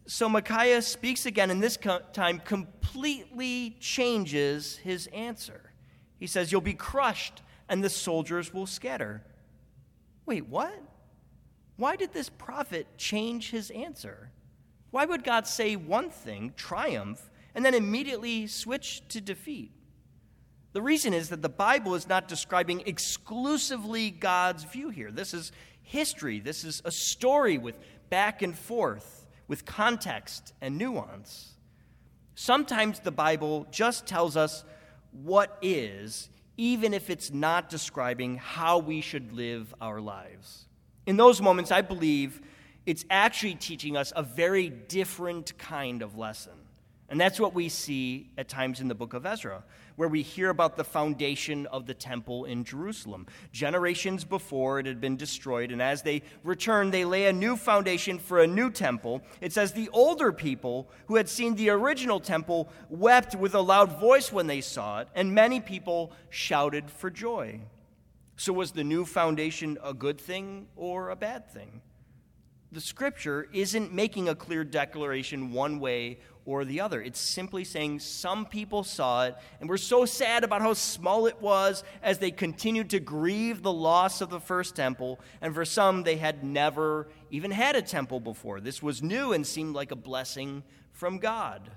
So 0.05 0.27
Micaiah 0.27 0.81
speaks 0.81 1.25
again, 1.25 1.49
and 1.49 1.63
this 1.63 1.77
time 2.11 2.39
completely 2.39 3.77
changes 3.79 4.77
his 4.77 5.07
answer. 5.07 5.71
He 6.19 6.27
says, 6.27 6.51
You'll 6.51 6.61
be 6.61 6.73
crushed, 6.73 7.41
and 7.69 7.83
the 7.83 7.89
soldiers 7.89 8.53
will 8.53 8.67
scatter. 8.67 9.23
Wait, 10.25 10.47
what? 10.47 10.73
Why 11.75 11.95
did 11.95 12.13
this 12.13 12.29
prophet 12.29 12.87
change 12.97 13.51
his 13.51 13.71
answer? 13.71 14.29
Why 14.91 15.05
would 15.05 15.23
God 15.23 15.47
say 15.47 15.75
one 15.75 16.09
thing, 16.09 16.53
triumph, 16.55 17.29
and 17.55 17.63
then 17.63 17.73
immediately 17.73 18.47
switch 18.47 19.07
to 19.09 19.21
defeat. 19.21 19.71
The 20.73 20.81
reason 20.81 21.13
is 21.13 21.29
that 21.29 21.41
the 21.41 21.49
Bible 21.49 21.93
is 21.93 22.07
not 22.07 22.27
describing 22.27 22.81
exclusively 22.87 24.09
God's 24.09 24.63
view 24.63 24.89
here. 24.89 25.11
This 25.11 25.33
is 25.33 25.51
history, 25.83 26.39
this 26.39 26.63
is 26.63 26.81
a 26.83 26.91
story 26.91 27.57
with 27.57 27.77
back 28.09 28.41
and 28.41 28.57
forth, 28.57 29.27
with 29.47 29.65
context 29.65 30.53
and 30.61 30.77
nuance. 30.77 31.51
Sometimes 32.35 32.99
the 32.99 33.11
Bible 33.11 33.67
just 33.69 34.07
tells 34.07 34.35
us 34.35 34.63
what 35.11 35.59
is, 35.61 36.29
even 36.57 36.93
if 36.93 37.11
it's 37.11 37.31
not 37.31 37.69
describing 37.69 38.37
how 38.37 38.79
we 38.79 39.01
should 39.01 39.31
live 39.31 39.75
our 39.79 40.01
lives. 40.01 40.65
In 41.05 41.17
those 41.17 41.41
moments, 41.41 41.71
I 41.71 41.81
believe 41.81 42.41
it's 42.87 43.05
actually 43.11 43.55
teaching 43.55 43.95
us 43.95 44.11
a 44.15 44.23
very 44.23 44.69
different 44.69 45.55
kind 45.59 46.01
of 46.01 46.17
lesson. 46.17 46.53
And 47.13 47.21
that's 47.21 47.39
what 47.39 47.53
we 47.53 47.69
see 47.69 48.31
at 48.39 48.49
times 48.49 48.81
in 48.81 48.87
the 48.87 48.95
book 48.95 49.13
of 49.13 49.23
Ezra, 49.23 49.63
where 49.97 50.09
we 50.09 50.23
hear 50.23 50.49
about 50.49 50.77
the 50.77 50.83
foundation 50.83 51.67
of 51.67 51.85
the 51.85 51.93
temple 51.93 52.45
in 52.45 52.63
Jerusalem. 52.63 53.27
Generations 53.51 54.23
before 54.23 54.79
it 54.79 54.87
had 54.87 54.99
been 54.99 55.15
destroyed, 55.15 55.69
and 55.69 55.79
as 55.79 56.01
they 56.01 56.23
return, 56.43 56.89
they 56.89 57.05
lay 57.05 57.27
a 57.27 57.31
new 57.31 57.55
foundation 57.55 58.17
for 58.17 58.41
a 58.41 58.47
new 58.47 58.71
temple. 58.71 59.21
It 59.41 59.53
says 59.53 59.73
the 59.73 59.89
older 59.89 60.31
people 60.31 60.89
who 61.05 61.17
had 61.17 61.29
seen 61.29 61.53
the 61.53 61.69
original 61.69 62.19
temple 62.19 62.67
wept 62.89 63.35
with 63.35 63.53
a 63.53 63.61
loud 63.61 63.99
voice 63.99 64.31
when 64.31 64.47
they 64.47 64.61
saw 64.61 65.01
it, 65.01 65.07
and 65.13 65.35
many 65.35 65.59
people 65.59 66.13
shouted 66.31 66.89
for 66.89 67.11
joy. 67.11 67.59
So, 68.37 68.53
was 68.53 68.71
the 68.71 68.83
new 68.83 69.05
foundation 69.05 69.77
a 69.83 69.93
good 69.93 70.19
thing 70.19 70.65
or 70.75 71.11
a 71.11 71.15
bad 71.15 71.47
thing? 71.47 71.83
The 72.73 72.81
scripture 72.81 73.47
isn't 73.53 73.93
making 73.93 74.29
a 74.29 74.33
clear 74.33 74.63
declaration 74.63 75.51
one 75.51 75.79
way 75.79 76.17
or 76.43 76.65
the 76.65 76.81
other. 76.81 76.99
It's 77.03 77.19
simply 77.19 77.63
saying 77.63 77.99
some 77.99 78.47
people 78.47 78.83
saw 78.83 79.25
it 79.25 79.35
and 79.61 79.69
were 79.69 79.77
so 79.77 80.05
sad 80.05 80.43
about 80.43 80.63
how 80.63 80.73
small 80.73 81.27
it 81.27 81.39
was 81.39 81.83
as 82.01 82.17
they 82.17 82.31
continued 82.31 82.89
to 82.89 82.99
grieve 82.99 83.61
the 83.61 83.71
loss 83.71 84.21
of 84.21 84.31
the 84.31 84.39
first 84.39 84.75
temple. 84.75 85.19
And 85.39 85.53
for 85.53 85.65
some, 85.65 86.01
they 86.01 86.17
had 86.17 86.43
never 86.43 87.09
even 87.29 87.51
had 87.51 87.75
a 87.75 87.81
temple 87.83 88.19
before. 88.19 88.59
This 88.59 88.81
was 88.81 89.03
new 89.03 89.33
and 89.33 89.45
seemed 89.45 89.75
like 89.75 89.91
a 89.91 89.95
blessing 89.95 90.63
from 90.93 91.19
God. 91.19 91.69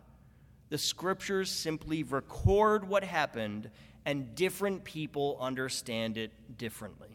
The 0.71 0.79
scriptures 0.79 1.51
simply 1.51 2.05
record 2.05 2.89
what 2.89 3.05
happened, 3.05 3.71
and 4.07 4.35
different 4.35 4.83
people 4.83 5.37
understand 5.43 6.17
it 6.17 6.33
differently. 6.57 7.11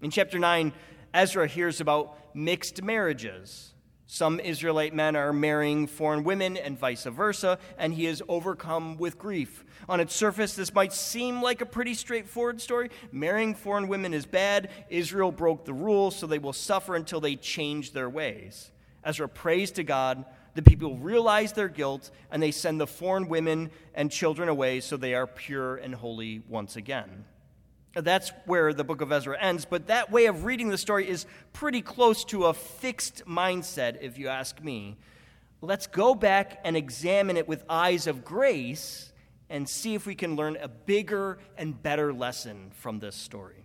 In 0.00 0.10
chapter 0.10 0.38
9, 0.38 0.72
Ezra 1.16 1.46
hears 1.46 1.80
about 1.80 2.18
mixed 2.34 2.82
marriages 2.82 3.72
Some 4.04 4.38
Israelite 4.38 4.94
men 4.94 5.16
are 5.16 5.32
marrying 5.32 5.86
foreign 5.86 6.24
women 6.24 6.58
and 6.58 6.78
vice 6.78 7.04
versa, 7.04 7.58
and 7.78 7.94
he 7.94 8.06
is 8.06 8.22
overcome 8.28 8.98
with 8.98 9.18
grief. 9.18 9.64
On 9.88 9.98
its 9.98 10.14
surface, 10.14 10.54
this 10.54 10.74
might 10.74 10.92
seem 10.92 11.40
like 11.40 11.62
a 11.62 11.66
pretty 11.66 11.94
straightforward 11.94 12.60
story. 12.60 12.90
Marrying 13.10 13.54
foreign 13.54 13.88
women 13.88 14.12
is 14.12 14.26
bad. 14.26 14.68
Israel 14.90 15.32
broke 15.32 15.64
the 15.64 15.72
rules, 15.72 16.14
so 16.14 16.26
they 16.26 16.38
will 16.38 16.52
suffer 16.52 16.94
until 16.94 17.20
they 17.20 17.34
change 17.34 17.92
their 17.92 18.10
ways. 18.10 18.70
Ezra 19.02 19.26
prays 19.28 19.70
to 19.72 19.82
God. 19.82 20.24
The 20.54 20.62
people 20.62 20.98
realize 20.98 21.52
their 21.52 21.68
guilt, 21.68 22.10
and 22.30 22.42
they 22.42 22.52
send 22.52 22.78
the 22.78 22.86
foreign 22.86 23.26
women 23.26 23.70
and 23.94 24.12
children 24.12 24.50
away 24.50 24.80
so 24.80 24.98
they 24.98 25.14
are 25.14 25.26
pure 25.26 25.76
and 25.76 25.94
holy 25.94 26.42
once 26.46 26.76
again. 26.76 27.24
That's 27.96 28.30
where 28.44 28.74
the 28.74 28.84
book 28.84 29.00
of 29.00 29.10
Ezra 29.10 29.40
ends, 29.40 29.64
but 29.64 29.86
that 29.86 30.10
way 30.12 30.26
of 30.26 30.44
reading 30.44 30.68
the 30.68 30.76
story 30.76 31.08
is 31.08 31.24
pretty 31.54 31.80
close 31.80 32.24
to 32.26 32.44
a 32.44 32.52
fixed 32.52 33.24
mindset, 33.26 34.02
if 34.02 34.18
you 34.18 34.28
ask 34.28 34.62
me. 34.62 34.98
Let's 35.62 35.86
go 35.86 36.14
back 36.14 36.60
and 36.62 36.76
examine 36.76 37.38
it 37.38 37.48
with 37.48 37.64
eyes 37.70 38.06
of 38.06 38.22
grace 38.22 39.12
and 39.48 39.66
see 39.66 39.94
if 39.94 40.04
we 40.04 40.14
can 40.14 40.36
learn 40.36 40.58
a 40.60 40.68
bigger 40.68 41.38
and 41.56 41.82
better 41.82 42.12
lesson 42.12 42.70
from 42.74 42.98
this 42.98 43.16
story. 43.16 43.64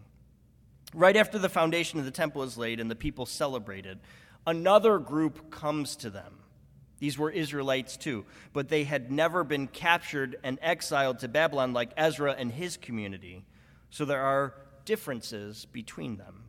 Right 0.94 1.18
after 1.18 1.38
the 1.38 1.50
foundation 1.50 2.00
of 2.00 2.06
the 2.06 2.12
temple 2.12 2.44
is 2.44 2.58
laid 2.58 2.80
and 2.80 2.90
the 2.90 2.96
people 2.96 3.26
celebrated, 3.26 4.00
another 4.48 4.98
group 4.98 5.52
comes 5.52 5.98
to 5.98 6.10
them. 6.10 6.36
These 7.00 7.18
were 7.18 7.32
Israelites 7.32 7.98
too, 7.98 8.26
but 8.54 8.70
they 8.70 8.86
had 8.86 9.12
never 9.12 9.44
been 9.44 9.68
captured 9.68 10.38
and 10.42 10.58
exiled 10.62 11.20
to 11.20 11.28
Babylon 11.28 11.74
like 11.74 11.92
Ezra 11.98 12.34
and 12.38 12.52
his 12.52 12.78
community. 12.78 13.44
So 13.92 14.06
there 14.06 14.22
are 14.22 14.56
differences 14.86 15.66
between 15.66 16.18
them. 16.18 16.46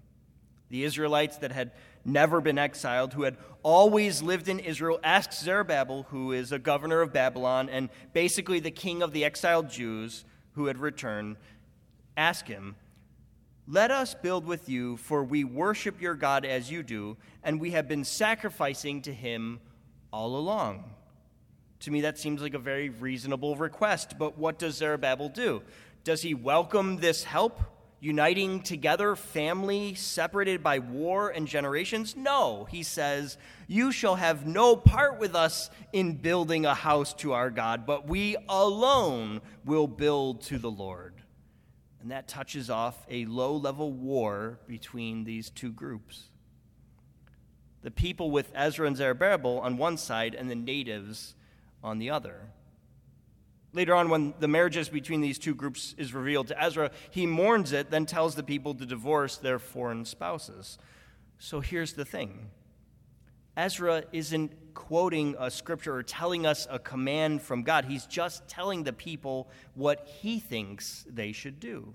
The 0.70 0.84
Israelites 0.84 1.36
that 1.38 1.52
had 1.52 1.72
never 2.04 2.40
been 2.40 2.58
exiled, 2.58 3.12
who 3.12 3.24
had 3.24 3.36
always 3.62 4.22
lived 4.22 4.48
in 4.48 4.58
Israel, 4.58 4.98
asked 5.04 5.34
Zerubbabel, 5.34 6.04
who 6.08 6.32
is 6.32 6.50
a 6.50 6.58
governor 6.58 7.02
of 7.02 7.12
Babylon 7.12 7.68
and 7.68 7.90
basically 8.12 8.58
the 8.58 8.70
king 8.70 9.02
of 9.02 9.12
the 9.12 9.24
exiled 9.24 9.68
Jews 9.68 10.24
who 10.52 10.66
had 10.66 10.78
returned, 10.78 11.36
ask 12.16 12.46
him, 12.46 12.76
Let 13.66 13.90
us 13.90 14.14
build 14.14 14.46
with 14.46 14.68
you, 14.68 14.96
for 14.96 15.22
we 15.22 15.44
worship 15.44 16.00
your 16.00 16.14
God 16.14 16.44
as 16.44 16.70
you 16.70 16.82
do, 16.82 17.16
and 17.42 17.60
we 17.60 17.72
have 17.72 17.88
been 17.88 18.04
sacrificing 18.04 19.02
to 19.02 19.12
him 19.12 19.60
all 20.12 20.36
along. 20.36 20.84
To 21.80 21.90
me, 21.90 22.02
that 22.02 22.18
seems 22.18 22.40
like 22.40 22.54
a 22.54 22.60
very 22.60 22.90
reasonable 22.90 23.56
request, 23.56 24.16
but 24.18 24.38
what 24.38 24.58
does 24.58 24.76
Zerubbabel 24.76 25.28
do? 25.28 25.62
Does 26.04 26.22
he 26.22 26.34
welcome 26.34 26.96
this 26.96 27.22
help, 27.22 27.60
uniting 28.00 28.62
together 28.62 29.14
family 29.14 29.94
separated 29.94 30.60
by 30.60 30.80
war 30.80 31.30
and 31.30 31.46
generations? 31.46 32.16
No. 32.16 32.64
He 32.64 32.82
says, 32.82 33.38
You 33.68 33.92
shall 33.92 34.16
have 34.16 34.44
no 34.44 34.74
part 34.74 35.20
with 35.20 35.36
us 35.36 35.70
in 35.92 36.16
building 36.16 36.66
a 36.66 36.74
house 36.74 37.14
to 37.14 37.34
our 37.34 37.50
God, 37.50 37.86
but 37.86 38.08
we 38.08 38.36
alone 38.48 39.42
will 39.64 39.86
build 39.86 40.42
to 40.42 40.58
the 40.58 40.70
Lord. 40.70 41.14
And 42.00 42.10
that 42.10 42.26
touches 42.26 42.68
off 42.68 43.06
a 43.08 43.24
low 43.26 43.56
level 43.56 43.92
war 43.92 44.58
between 44.66 45.22
these 45.22 45.50
two 45.50 45.70
groups. 45.70 46.30
The 47.82 47.92
people 47.92 48.32
with 48.32 48.50
Ezra 48.56 48.88
and 48.88 48.96
Zerubbabel 48.96 49.60
on 49.60 49.78
one 49.78 49.96
side, 49.96 50.34
and 50.34 50.50
the 50.50 50.56
natives 50.56 51.36
on 51.80 51.98
the 51.98 52.10
other. 52.10 52.48
Later 53.74 53.94
on, 53.94 54.10
when 54.10 54.34
the 54.38 54.48
marriages 54.48 54.88
between 54.88 55.22
these 55.22 55.38
two 55.38 55.54
groups 55.54 55.94
is 55.96 56.12
revealed 56.12 56.48
to 56.48 56.62
Ezra, 56.62 56.90
he 57.10 57.26
mourns 57.26 57.72
it, 57.72 57.90
then 57.90 58.04
tells 58.04 58.34
the 58.34 58.42
people 58.42 58.74
to 58.74 58.84
divorce 58.84 59.36
their 59.36 59.58
foreign 59.58 60.04
spouses. 60.04 60.78
So 61.38 61.60
here's 61.60 61.94
the 61.94 62.04
thing 62.04 62.50
Ezra 63.56 64.04
isn't 64.12 64.52
quoting 64.74 65.34
a 65.38 65.50
scripture 65.50 65.94
or 65.94 66.02
telling 66.02 66.46
us 66.46 66.66
a 66.70 66.78
command 66.78 67.42
from 67.42 67.62
God, 67.62 67.84
he's 67.84 68.06
just 68.06 68.46
telling 68.48 68.84
the 68.84 68.92
people 68.92 69.48
what 69.74 70.06
he 70.06 70.38
thinks 70.38 71.04
they 71.08 71.32
should 71.32 71.60
do. 71.60 71.92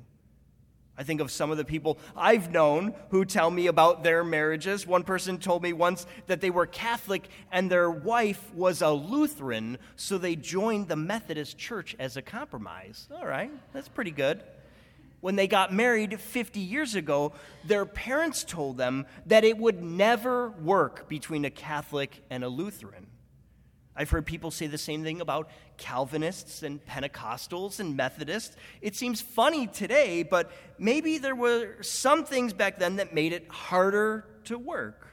I 0.98 1.04
think 1.04 1.22
of 1.22 1.30
some 1.32 1.52
of 1.52 1.58
the 1.58 1.66
people 1.66 2.00
I've 2.16 2.52
known 2.52 2.96
who 3.10 3.24
tell 3.24 3.52
me 3.52 3.68
about 3.68 4.04
their 4.04 4.24
marriages. 4.24 4.88
One 4.88 5.04
person 5.04 5.38
told 5.38 5.62
me 5.62 5.74
once 5.74 6.08
that 6.26 6.42
they 6.42 6.50
were 6.50 6.66
Catholic 6.66 7.30
and 7.52 7.70
their 7.70 7.90
wife 7.90 8.54
was 8.54 8.82
a 8.82 8.90
Lutheran, 8.90 9.78
so 9.96 10.18
they 10.18 10.36
joined 10.36 10.88
the 10.88 10.96
Methodist 10.96 11.58
Church 11.58 11.96
as 12.00 12.18
a 12.18 12.22
compromise. 12.22 13.08
All 13.16 13.28
right, 13.28 13.52
that's 13.74 13.90
pretty 13.90 14.12
good. 14.12 14.42
When 15.20 15.36
they 15.36 15.48
got 15.48 15.74
married 15.74 16.20
50 16.20 16.60
years 16.60 16.96
ago, 16.96 17.34
their 17.66 17.86
parents 17.86 18.44
told 18.44 18.78
them 18.78 19.06
that 19.26 19.44
it 19.44 19.58
would 19.58 19.82
never 19.82 20.50
work 20.50 21.10
between 21.10 21.44
a 21.46 21.50
Catholic 21.50 22.24
and 22.30 22.44
a 22.44 22.50
Lutheran. 22.50 23.08
I've 23.98 24.12
heard 24.12 24.28
people 24.28 24.52
say 24.52 24.68
the 24.68 24.78
same 24.78 25.04
thing 25.04 25.22
about 25.22 25.50
Calvinists 25.78 26.62
and 26.62 26.86
Pentecostals 26.86 27.80
and 27.80 27.98
Methodists. 27.98 28.56
It 28.80 28.96
seems 28.96 29.22
funny 29.22 29.66
today, 29.66 30.22
but 30.22 30.52
maybe 30.78 31.18
there 31.18 31.36
were 31.36 31.82
some 31.82 32.24
things 32.24 32.54
back 32.54 32.78
then 32.78 32.98
that 32.98 33.16
made 33.16 33.34
it 33.34 33.48
harder 33.50 34.26
to 34.46 34.60
work. 34.60 35.08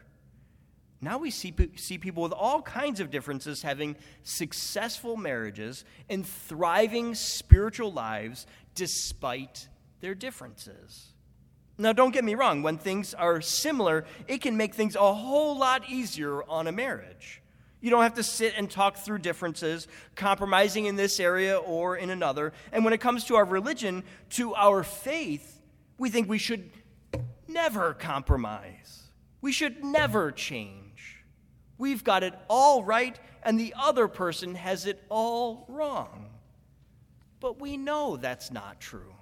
Now 1.00 1.18
we 1.18 1.30
see, 1.30 1.54
see 1.76 1.96
people 1.96 2.22
with 2.22 2.32
all 2.32 2.60
kinds 2.60 3.00
of 3.00 3.10
differences 3.10 3.62
having 3.62 3.96
successful 4.22 5.16
marriages 5.16 5.84
and 6.10 6.26
thriving 6.26 7.14
spiritual 7.14 7.90
lives 7.90 8.46
despite 8.74 9.68
their 10.00 10.14
differences. 10.14 11.14
Now, 11.76 11.92
don't 11.92 12.12
get 12.12 12.22
me 12.22 12.34
wrong, 12.36 12.62
when 12.62 12.78
things 12.78 13.14
are 13.14 13.40
similar, 13.40 14.04
it 14.28 14.40
can 14.40 14.56
make 14.56 14.74
things 14.74 14.94
a 14.94 15.12
whole 15.12 15.58
lot 15.58 15.88
easier 15.88 16.42
on 16.48 16.68
a 16.68 16.72
marriage. 16.72 17.40
You 17.84 17.90
don't 17.90 18.02
have 18.02 18.14
to 18.14 18.22
sit 18.22 18.54
and 18.56 18.70
talk 18.70 18.96
through 18.96 19.18
differences, 19.18 19.88
compromising 20.14 20.86
in 20.86 20.96
this 20.96 21.20
area 21.20 21.58
or 21.58 21.98
in 21.98 22.08
another. 22.08 22.54
And 22.72 22.82
when 22.82 22.94
it 22.94 22.98
comes 23.02 23.24
to 23.24 23.36
our 23.36 23.44
religion, 23.44 24.04
to 24.30 24.54
our 24.54 24.82
faith, 24.82 25.60
we 25.98 26.08
think 26.08 26.26
we 26.26 26.38
should 26.38 26.70
never 27.46 27.92
compromise. 27.92 29.02
We 29.42 29.52
should 29.52 29.84
never 29.84 30.32
change. 30.32 31.26
We've 31.76 32.02
got 32.02 32.22
it 32.22 32.32
all 32.48 32.82
right, 32.82 33.20
and 33.42 33.60
the 33.60 33.74
other 33.78 34.08
person 34.08 34.54
has 34.54 34.86
it 34.86 35.04
all 35.10 35.66
wrong. 35.68 36.30
But 37.38 37.60
we 37.60 37.76
know 37.76 38.16
that's 38.16 38.50
not 38.50 38.80
true. 38.80 39.14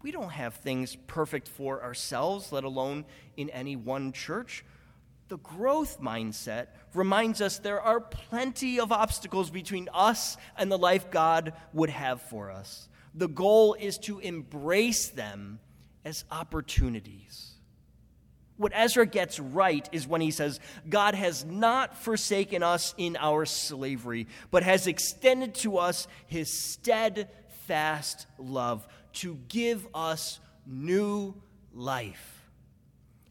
We 0.00 0.12
don't 0.12 0.30
have 0.30 0.54
things 0.54 0.96
perfect 1.08 1.48
for 1.48 1.82
ourselves, 1.82 2.52
let 2.52 2.62
alone 2.62 3.04
in 3.36 3.50
any 3.50 3.74
one 3.74 4.12
church. 4.12 4.64
The 5.28 5.38
growth 5.38 6.00
mindset 6.00 6.68
reminds 6.94 7.40
us 7.40 7.58
there 7.58 7.80
are 7.80 8.00
plenty 8.00 8.78
of 8.78 8.92
obstacles 8.92 9.50
between 9.50 9.88
us 9.92 10.36
and 10.56 10.70
the 10.70 10.78
life 10.78 11.10
God 11.10 11.52
would 11.72 11.90
have 11.90 12.22
for 12.22 12.50
us. 12.50 12.88
The 13.14 13.28
goal 13.28 13.74
is 13.74 13.98
to 13.98 14.20
embrace 14.20 15.08
them 15.08 15.58
as 16.04 16.24
opportunities. 16.30 17.54
What 18.56 18.72
Ezra 18.74 19.04
gets 19.04 19.40
right 19.40 19.86
is 19.92 20.06
when 20.06 20.20
he 20.20 20.30
says, 20.30 20.60
God 20.88 21.14
has 21.14 21.44
not 21.44 21.98
forsaken 21.98 22.62
us 22.62 22.94
in 22.96 23.16
our 23.16 23.44
slavery, 23.44 24.28
but 24.50 24.62
has 24.62 24.86
extended 24.86 25.54
to 25.56 25.78
us 25.78 26.06
his 26.26 26.50
steadfast 26.50 28.26
love 28.38 28.86
to 29.14 29.38
give 29.48 29.86
us 29.92 30.40
new 30.66 31.34
life. 31.74 32.35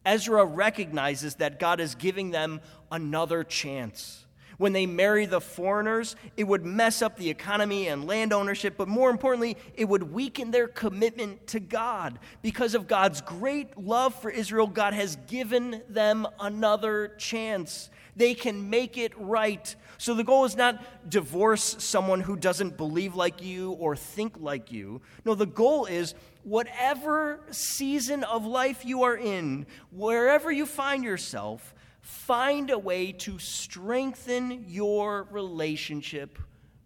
Ezra 0.06 0.46
recognizes 0.46 1.36
that 1.36 1.60
God 1.60 1.80
is 1.80 1.96
giving 1.96 2.32
them 2.32 2.62
another 2.92 3.44
chance. 3.44 4.25
When 4.58 4.74
they 4.74 4.86
marry 4.86 5.26
the 5.26 5.42
foreigners, 5.42 6.16
it 6.38 6.46
would 6.46 6.66
mess 6.66 7.02
up 7.02 7.18
the 7.18 7.30
economy 7.30 7.88
and 7.88 8.06
land 8.06 8.34
ownership, 8.34 8.76
but 8.78 8.88
more 8.88 9.10
importantly, 9.10 9.58
it 9.76 9.86
would 9.86 10.12
weaken 10.12 10.52
their 10.52 10.68
commitment 10.68 11.48
to 11.48 11.60
God. 11.60 12.20
Because 12.42 12.76
of 12.76 12.88
God's 12.88 13.22
great 13.22 13.78
love 13.78 14.16
for 14.16 14.30
Israel, 14.30 14.68
God 14.68 14.94
has 14.94 15.18
given 15.28 15.82
them 15.90 16.28
another 16.40 17.10
chance. 17.18 17.90
They 18.16 18.34
can 18.34 18.70
make 18.70 18.98
it 18.98 19.12
right. 19.18 19.76
So 19.98 20.14
the 20.14 20.24
goal 20.24 20.46
is 20.46 20.56
not 20.56 21.10
divorce 21.10 21.76
someone 21.80 22.22
who 22.22 22.38
doesn't 22.38 22.78
believe 22.78 23.16
like 23.16 23.42
you 23.42 23.72
or 23.72 23.96
think 23.96 24.38
like 24.40 24.72
you. 24.72 25.02
No, 25.26 25.36
the 25.36 25.46
goal 25.46 25.86
is 25.86 26.16
whatever 26.44 27.42
season 27.52 28.24
of 28.24 28.46
life 28.46 28.86
you 28.86 29.04
are 29.04 29.18
in, 29.18 29.66
wherever 29.92 30.52
you 30.52 30.66
find 30.66 31.04
yourself, 31.04 31.74
find 32.06 32.70
a 32.70 32.78
way 32.78 33.12
to 33.12 33.40
strengthen 33.40 34.64
your 34.68 35.24
relationship 35.32 36.38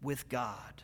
with 0.01 0.29
God. 0.29 0.83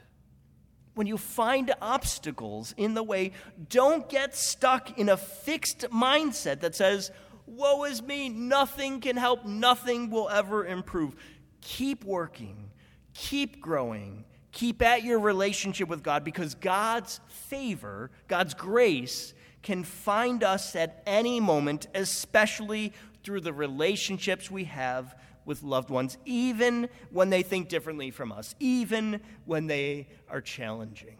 When 0.93 1.07
you 1.07 1.17
find 1.17 1.73
obstacles 1.81 2.73
in 2.75 2.95
the 2.95 3.03
way, 3.03 3.31
don't 3.69 4.09
get 4.09 4.35
stuck 4.35 4.99
in 4.99 5.07
a 5.07 5.15
fixed 5.15 5.85
mindset 5.89 6.59
that 6.59 6.75
says, 6.75 7.11
Woe 7.47 7.85
is 7.85 8.01
me, 8.01 8.27
nothing 8.27 8.99
can 8.99 9.15
help, 9.15 9.45
nothing 9.45 10.09
will 10.09 10.27
ever 10.27 10.65
improve. 10.65 11.15
Keep 11.61 12.03
working, 12.03 12.71
keep 13.13 13.61
growing, 13.61 14.25
keep 14.51 14.81
at 14.81 15.03
your 15.03 15.19
relationship 15.19 15.87
with 15.87 16.03
God 16.03 16.25
because 16.25 16.55
God's 16.55 17.21
favor, 17.29 18.11
God's 18.27 18.53
grace, 18.53 19.33
can 19.63 19.85
find 19.85 20.43
us 20.43 20.75
at 20.75 21.01
any 21.07 21.39
moment, 21.39 21.87
especially 21.95 22.91
through 23.25 23.41
the 23.41 23.51
relationships 23.51 24.49
we 24.49 24.65
have 24.65 25.15
with 25.45 25.63
loved 25.63 25.89
ones, 25.89 26.17
even 26.25 26.87
when 27.11 27.29
they 27.29 27.43
think 27.43 27.67
differently 27.67 28.11
from 28.11 28.31
us, 28.31 28.55
even 28.59 29.19
when 29.45 29.67
they 29.67 30.07
are 30.29 30.41
challenging. 30.41 31.17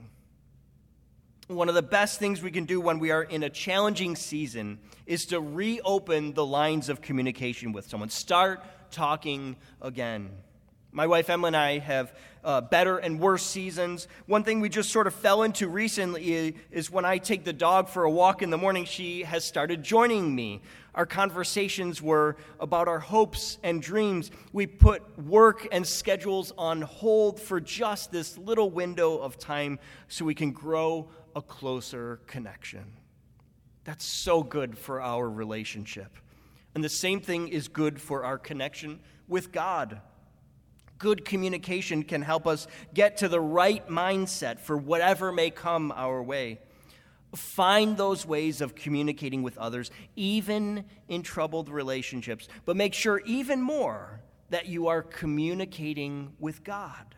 One 1.47 1.69
of 1.69 1.75
the 1.75 1.83
best 1.83 2.17
things 2.17 2.41
we 2.41 2.49
can 2.51 2.65
do 2.65 2.81
when 2.81 2.97
we 2.97 3.11
are 3.11 3.21
in 3.21 3.43
a 3.43 3.49
challenging 3.49 4.15
season 4.15 4.79
is 5.05 5.25
to 5.27 5.39
reopen 5.39 6.33
the 6.33 6.45
lines 6.45 6.89
of 6.89 7.01
communication 7.01 7.71
with 7.71 7.87
someone. 7.87 8.09
Start 8.09 8.63
talking 8.89 9.55
again. 9.81 10.31
My 10.95 11.07
wife 11.07 11.29
Emma 11.29 11.47
and 11.47 11.57
I 11.57 11.79
have 11.79 12.13
uh, 12.41 12.61
better 12.61 12.97
and 12.97 13.19
worse 13.19 13.45
seasons. 13.45 14.07
One 14.27 14.45
thing 14.45 14.61
we 14.61 14.69
just 14.69 14.91
sort 14.91 15.07
of 15.07 15.13
fell 15.13 15.43
into 15.43 15.67
recently 15.67 16.55
is 16.71 16.89
when 16.89 17.03
I 17.03 17.17
take 17.17 17.43
the 17.43 17.51
dog 17.51 17.89
for 17.89 18.05
a 18.05 18.09
walk 18.09 18.41
in 18.41 18.49
the 18.49 18.57
morning, 18.57 18.85
she 18.85 19.23
has 19.23 19.43
started 19.43 19.83
joining 19.83 20.33
me. 20.33 20.61
Our 20.93 21.05
conversations 21.05 22.01
were 22.01 22.37
about 22.61 22.87
our 22.87 22.99
hopes 22.99 23.57
and 23.61 23.81
dreams. 23.81 24.31
We 24.53 24.67
put 24.67 25.03
work 25.21 25.67
and 25.69 25.85
schedules 25.85 26.53
on 26.57 26.81
hold 26.81 27.41
for 27.41 27.59
just 27.59 28.13
this 28.13 28.37
little 28.37 28.71
window 28.71 29.17
of 29.17 29.37
time 29.37 29.79
so 30.07 30.23
we 30.23 30.33
can 30.33 30.53
grow 30.53 31.09
a 31.35 31.41
closer 31.41 32.21
connection. 32.25 32.85
That's 33.83 34.05
so 34.05 34.43
good 34.43 34.77
for 34.77 35.01
our 35.01 35.29
relationship. 35.29 36.15
And 36.73 36.81
the 36.81 36.87
same 36.87 37.19
thing 37.19 37.49
is 37.49 37.67
good 37.67 37.99
for 37.99 38.23
our 38.23 38.37
connection 38.37 39.01
with 39.27 39.51
God. 39.51 39.99
Good 40.97 41.25
communication 41.25 42.03
can 42.03 42.21
help 42.21 42.47
us 42.47 42.67
get 42.93 43.17
to 43.17 43.27
the 43.27 43.41
right 43.41 43.87
mindset 43.89 44.59
for 44.59 44.77
whatever 44.77 45.31
may 45.31 45.49
come 45.49 45.91
our 45.91 46.23
way. 46.23 46.59
Find 47.35 47.97
those 47.97 48.25
ways 48.25 48.61
of 48.61 48.75
communicating 48.75 49.43
with 49.43 49.57
others, 49.57 49.91
even 50.15 50.85
in 51.09 51.21
troubled 51.21 51.67
relationships, 51.67 52.47
but 52.63 52.77
make 52.77 52.93
sure 52.93 53.21
even 53.25 53.61
more 53.61 54.21
that 54.49 54.67
you 54.67 54.87
are 54.87 55.01
communicating 55.01 56.33
with 56.39 56.63
God. 56.63 57.15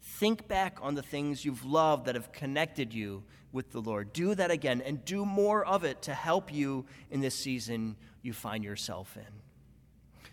Think 0.00 0.48
back 0.48 0.78
on 0.80 0.94
the 0.94 1.02
things 1.02 1.44
you've 1.44 1.64
loved 1.64 2.06
that 2.06 2.14
have 2.14 2.32
connected 2.32 2.94
you 2.94 3.22
with 3.52 3.70
the 3.70 3.80
Lord. 3.80 4.12
Do 4.12 4.34
that 4.34 4.50
again 4.50 4.80
and 4.80 5.04
do 5.04 5.26
more 5.26 5.64
of 5.64 5.84
it 5.84 6.02
to 6.02 6.14
help 6.14 6.52
you 6.52 6.86
in 7.10 7.20
this 7.20 7.34
season 7.34 7.96
you 8.22 8.32
find 8.32 8.64
yourself 8.64 9.16
in. 9.16 9.37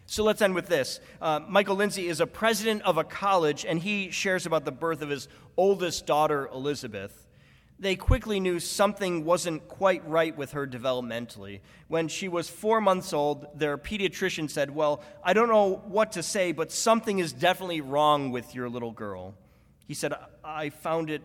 So 0.07 0.23
let's 0.23 0.41
end 0.41 0.53
with 0.53 0.67
this. 0.67 0.99
Uh, 1.19 1.39
Michael 1.47 1.75
Lindsay 1.75 2.07
is 2.07 2.19
a 2.19 2.27
president 2.27 2.83
of 2.83 2.97
a 2.97 3.03
college, 3.03 3.65
and 3.65 3.79
he 3.79 4.11
shares 4.11 4.45
about 4.45 4.63
the 4.63 4.71
birth 4.71 5.01
of 5.01 5.09
his 5.09 5.27
oldest 5.57 6.05
daughter, 6.05 6.47
Elizabeth. 6.53 7.25
They 7.77 7.95
quickly 7.95 8.39
knew 8.39 8.59
something 8.59 9.25
wasn't 9.25 9.67
quite 9.67 10.07
right 10.07 10.37
with 10.37 10.51
her 10.51 10.65
developmentally. 10.65 11.59
When 11.87 12.07
she 12.07 12.29
was 12.29 12.47
four 12.47 12.79
months 12.79 13.11
old, 13.11 13.47
their 13.59 13.77
pediatrician 13.77 14.49
said, 14.49 14.73
Well, 14.73 15.01
I 15.23 15.33
don't 15.33 15.49
know 15.49 15.81
what 15.87 16.13
to 16.13 16.23
say, 16.23 16.53
but 16.53 16.71
something 16.71 17.19
is 17.19 17.33
definitely 17.33 17.81
wrong 17.81 18.31
with 18.31 18.55
your 18.55 18.69
little 18.69 18.91
girl. 18.91 19.33
He 19.87 19.93
said, 19.93 20.13
I 20.43 20.69
found 20.69 21.09
it 21.09 21.21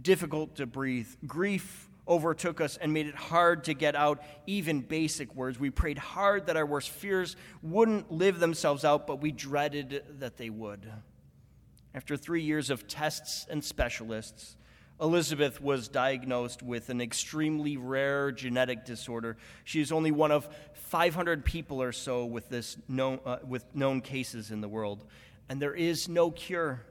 difficult 0.00 0.56
to 0.56 0.66
breathe. 0.66 1.08
Grief 1.26 1.87
overtook 2.08 2.60
us 2.60 2.76
and 2.76 2.92
made 2.92 3.06
it 3.06 3.14
hard 3.14 3.64
to 3.64 3.74
get 3.74 3.94
out 3.94 4.22
even 4.46 4.80
basic 4.80 5.34
words. 5.34 5.58
We 5.58 5.70
prayed 5.70 5.98
hard 5.98 6.46
that 6.46 6.56
our 6.56 6.66
worst 6.66 6.90
fears 6.90 7.36
wouldn't 7.62 8.10
live 8.10 8.40
themselves 8.40 8.84
out, 8.84 9.06
but 9.06 9.20
we 9.20 9.30
dreaded 9.30 10.04
that 10.18 10.36
they 10.36 10.50
would. 10.50 10.90
After 11.94 12.16
three 12.16 12.42
years 12.42 12.70
of 12.70 12.86
tests 12.86 13.46
and 13.50 13.62
specialists, 13.62 14.56
Elizabeth 15.00 15.60
was 15.60 15.88
diagnosed 15.88 16.62
with 16.62 16.90
an 16.90 17.00
extremely 17.00 17.76
rare 17.76 18.32
genetic 18.32 18.84
disorder. 18.84 19.36
She 19.64 19.80
is 19.80 19.92
only 19.92 20.10
one 20.10 20.32
of 20.32 20.48
500 20.74 21.44
people 21.44 21.80
or 21.80 21.92
so 21.92 22.24
with, 22.24 22.48
this 22.48 22.76
known, 22.88 23.20
uh, 23.24 23.38
with 23.46 23.64
known 23.74 24.00
cases 24.00 24.50
in 24.50 24.60
the 24.60 24.68
world, 24.68 25.04
and 25.48 25.62
there 25.62 25.74
is 25.74 26.08
no 26.08 26.30
cure. 26.30 26.84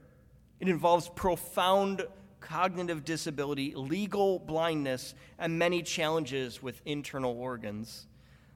It 0.60 0.70
involves 0.70 1.10
profound 1.10 2.06
cognitive 2.40 3.04
disability, 3.04 3.74
legal 3.76 4.40
blindness, 4.40 5.16
and 5.38 5.58
many 5.58 5.82
challenges 5.82 6.62
with 6.62 6.82
internal 6.86 7.34
organs. 7.38 8.08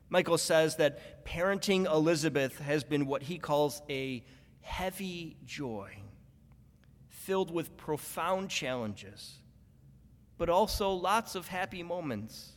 Michael 0.09 0.37
says 0.37 0.75
that 0.75 1.25
parenting 1.25 1.85
Elizabeth 1.85 2.59
has 2.59 2.83
been 2.83 3.05
what 3.05 3.23
he 3.23 3.37
calls 3.37 3.81
a 3.89 4.23
heavy 4.61 5.37
joy, 5.45 5.89
filled 7.07 7.51
with 7.51 7.77
profound 7.77 8.49
challenges, 8.49 9.39
but 10.37 10.49
also 10.49 10.91
lots 10.91 11.35
of 11.35 11.47
happy 11.47 11.81
moments. 11.81 12.53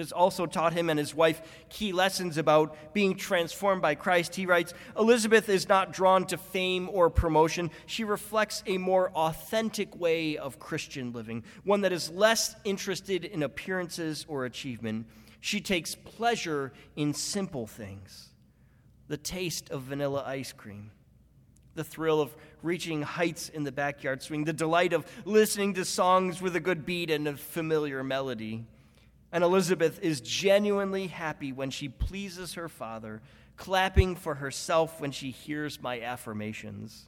Has 0.00 0.12
also 0.12 0.46
taught 0.46 0.72
him 0.72 0.90
and 0.90 0.98
his 0.98 1.14
wife 1.14 1.42
key 1.68 1.92
lessons 1.92 2.38
about 2.38 2.94
being 2.94 3.14
transformed 3.14 3.82
by 3.82 3.94
Christ. 3.94 4.34
He 4.34 4.46
writes 4.46 4.74
Elizabeth 4.98 5.48
is 5.48 5.68
not 5.68 5.92
drawn 5.92 6.26
to 6.26 6.38
fame 6.38 6.88
or 6.90 7.10
promotion. 7.10 7.70
She 7.86 8.04
reflects 8.04 8.62
a 8.66 8.78
more 8.78 9.10
authentic 9.10 9.94
way 9.98 10.36
of 10.36 10.58
Christian 10.58 11.12
living, 11.12 11.44
one 11.64 11.82
that 11.82 11.92
is 11.92 12.10
less 12.10 12.56
interested 12.64 13.24
in 13.24 13.42
appearances 13.42 14.24
or 14.28 14.46
achievement. 14.46 15.06
She 15.40 15.60
takes 15.60 15.94
pleasure 15.94 16.72
in 16.96 17.14
simple 17.14 17.66
things 17.66 18.28
the 19.08 19.16
taste 19.16 19.70
of 19.70 19.82
vanilla 19.82 20.22
ice 20.24 20.52
cream, 20.52 20.92
the 21.74 21.82
thrill 21.82 22.20
of 22.20 22.34
reaching 22.62 23.02
heights 23.02 23.48
in 23.48 23.64
the 23.64 23.72
backyard 23.72 24.22
swing, 24.22 24.44
the 24.44 24.52
delight 24.52 24.92
of 24.92 25.04
listening 25.24 25.74
to 25.74 25.84
songs 25.84 26.40
with 26.40 26.54
a 26.54 26.60
good 26.60 26.86
beat 26.86 27.10
and 27.10 27.26
a 27.26 27.36
familiar 27.36 28.04
melody. 28.04 28.64
And 29.32 29.44
Elizabeth 29.44 30.00
is 30.02 30.20
genuinely 30.20 31.06
happy 31.06 31.52
when 31.52 31.70
she 31.70 31.88
pleases 31.88 32.54
her 32.54 32.68
father, 32.68 33.22
clapping 33.56 34.16
for 34.16 34.36
herself 34.36 35.00
when 35.00 35.12
she 35.12 35.30
hears 35.30 35.80
my 35.80 36.00
affirmations. 36.00 37.06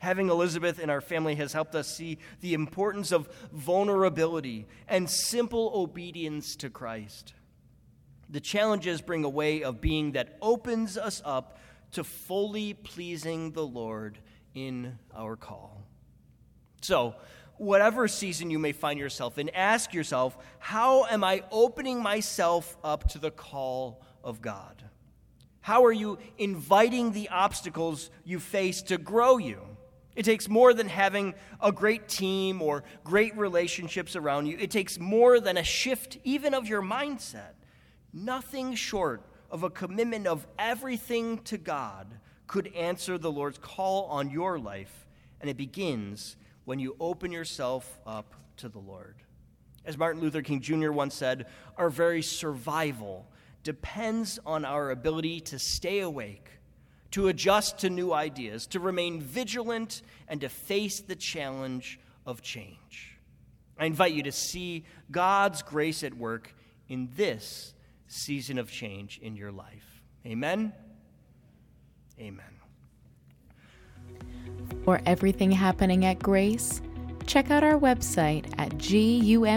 Having 0.00 0.28
Elizabeth 0.28 0.78
in 0.78 0.90
our 0.90 1.00
family 1.00 1.36
has 1.36 1.54
helped 1.54 1.74
us 1.74 1.88
see 1.88 2.18
the 2.42 2.52
importance 2.52 3.12
of 3.12 3.28
vulnerability 3.52 4.66
and 4.86 5.08
simple 5.08 5.72
obedience 5.74 6.56
to 6.56 6.68
Christ. 6.68 7.32
The 8.28 8.40
challenges 8.40 9.00
bring 9.00 9.24
a 9.24 9.28
way 9.28 9.62
of 9.62 9.80
being 9.80 10.12
that 10.12 10.36
opens 10.42 10.98
us 10.98 11.22
up 11.24 11.58
to 11.92 12.04
fully 12.04 12.74
pleasing 12.74 13.52
the 13.52 13.66
Lord 13.66 14.18
in 14.54 14.98
our 15.16 15.36
call. 15.36 15.84
So, 16.82 17.14
whatever 17.56 18.08
season 18.08 18.50
you 18.50 18.58
may 18.58 18.72
find 18.72 18.98
yourself 18.98 19.38
in, 19.38 19.48
ask 19.50 19.94
yourself, 19.94 20.36
how 20.58 21.04
am 21.06 21.24
I 21.24 21.42
opening 21.50 22.02
myself 22.02 22.76
up 22.82 23.08
to 23.10 23.18
the 23.18 23.30
call 23.30 24.02
of 24.22 24.40
God? 24.40 24.82
How 25.60 25.84
are 25.84 25.92
you 25.92 26.18
inviting 26.36 27.12
the 27.12 27.30
obstacles 27.30 28.10
you 28.24 28.38
face 28.38 28.82
to 28.82 28.98
grow 28.98 29.38
you? 29.38 29.60
It 30.14 30.24
takes 30.24 30.48
more 30.48 30.74
than 30.74 30.88
having 30.88 31.34
a 31.60 31.72
great 31.72 32.08
team 32.08 32.62
or 32.62 32.84
great 33.02 33.36
relationships 33.36 34.14
around 34.14 34.46
you. 34.46 34.56
It 34.58 34.70
takes 34.70 34.98
more 34.98 35.40
than 35.40 35.56
a 35.56 35.64
shift, 35.64 36.18
even 36.22 36.54
of 36.54 36.68
your 36.68 36.82
mindset. 36.82 37.54
Nothing 38.12 38.74
short 38.74 39.22
of 39.50 39.62
a 39.62 39.70
commitment 39.70 40.26
of 40.26 40.46
everything 40.58 41.38
to 41.44 41.58
God 41.58 42.06
could 42.46 42.72
answer 42.74 43.18
the 43.18 43.32
Lord's 43.32 43.58
call 43.58 44.04
on 44.04 44.30
your 44.30 44.58
life, 44.58 45.06
and 45.40 45.50
it 45.50 45.56
begins 45.56 46.36
when 46.64 46.78
you 46.78 46.96
open 47.00 47.32
yourself 47.32 47.98
up 48.06 48.34
to 48.58 48.68
the 48.68 48.78
Lord. 48.78 49.16
As 49.84 49.98
Martin 49.98 50.22
Luther 50.22 50.42
King 50.42 50.60
Jr. 50.60 50.92
once 50.92 51.14
said, 51.14 51.46
our 51.76 51.90
very 51.90 52.22
survival 52.22 53.26
depends 53.62 54.38
on 54.46 54.64
our 54.64 54.90
ability 54.90 55.40
to 55.40 55.58
stay 55.58 56.00
awake, 56.00 56.48
to 57.10 57.28
adjust 57.28 57.78
to 57.78 57.90
new 57.90 58.12
ideas, 58.12 58.66
to 58.68 58.80
remain 58.80 59.20
vigilant, 59.20 60.02
and 60.28 60.40
to 60.40 60.48
face 60.48 61.00
the 61.00 61.16
challenge 61.16 62.00
of 62.26 62.42
change. 62.42 63.18
I 63.78 63.86
invite 63.86 64.12
you 64.12 64.22
to 64.22 64.32
see 64.32 64.84
God's 65.10 65.62
grace 65.62 66.02
at 66.04 66.14
work 66.14 66.54
in 66.88 67.08
this 67.16 67.74
season 68.06 68.58
of 68.58 68.70
change 68.70 69.18
in 69.18 69.36
your 69.36 69.52
life. 69.52 70.02
Amen. 70.24 70.72
Amen. 72.18 72.53
For 74.84 75.00
everything 75.06 75.50
happening 75.50 76.04
at 76.04 76.18
Grace, 76.18 76.82
check 77.26 77.50
out 77.50 77.64
our 77.64 77.78
website 77.78 78.52
at 78.58 78.70
gumc.org. 78.76 79.54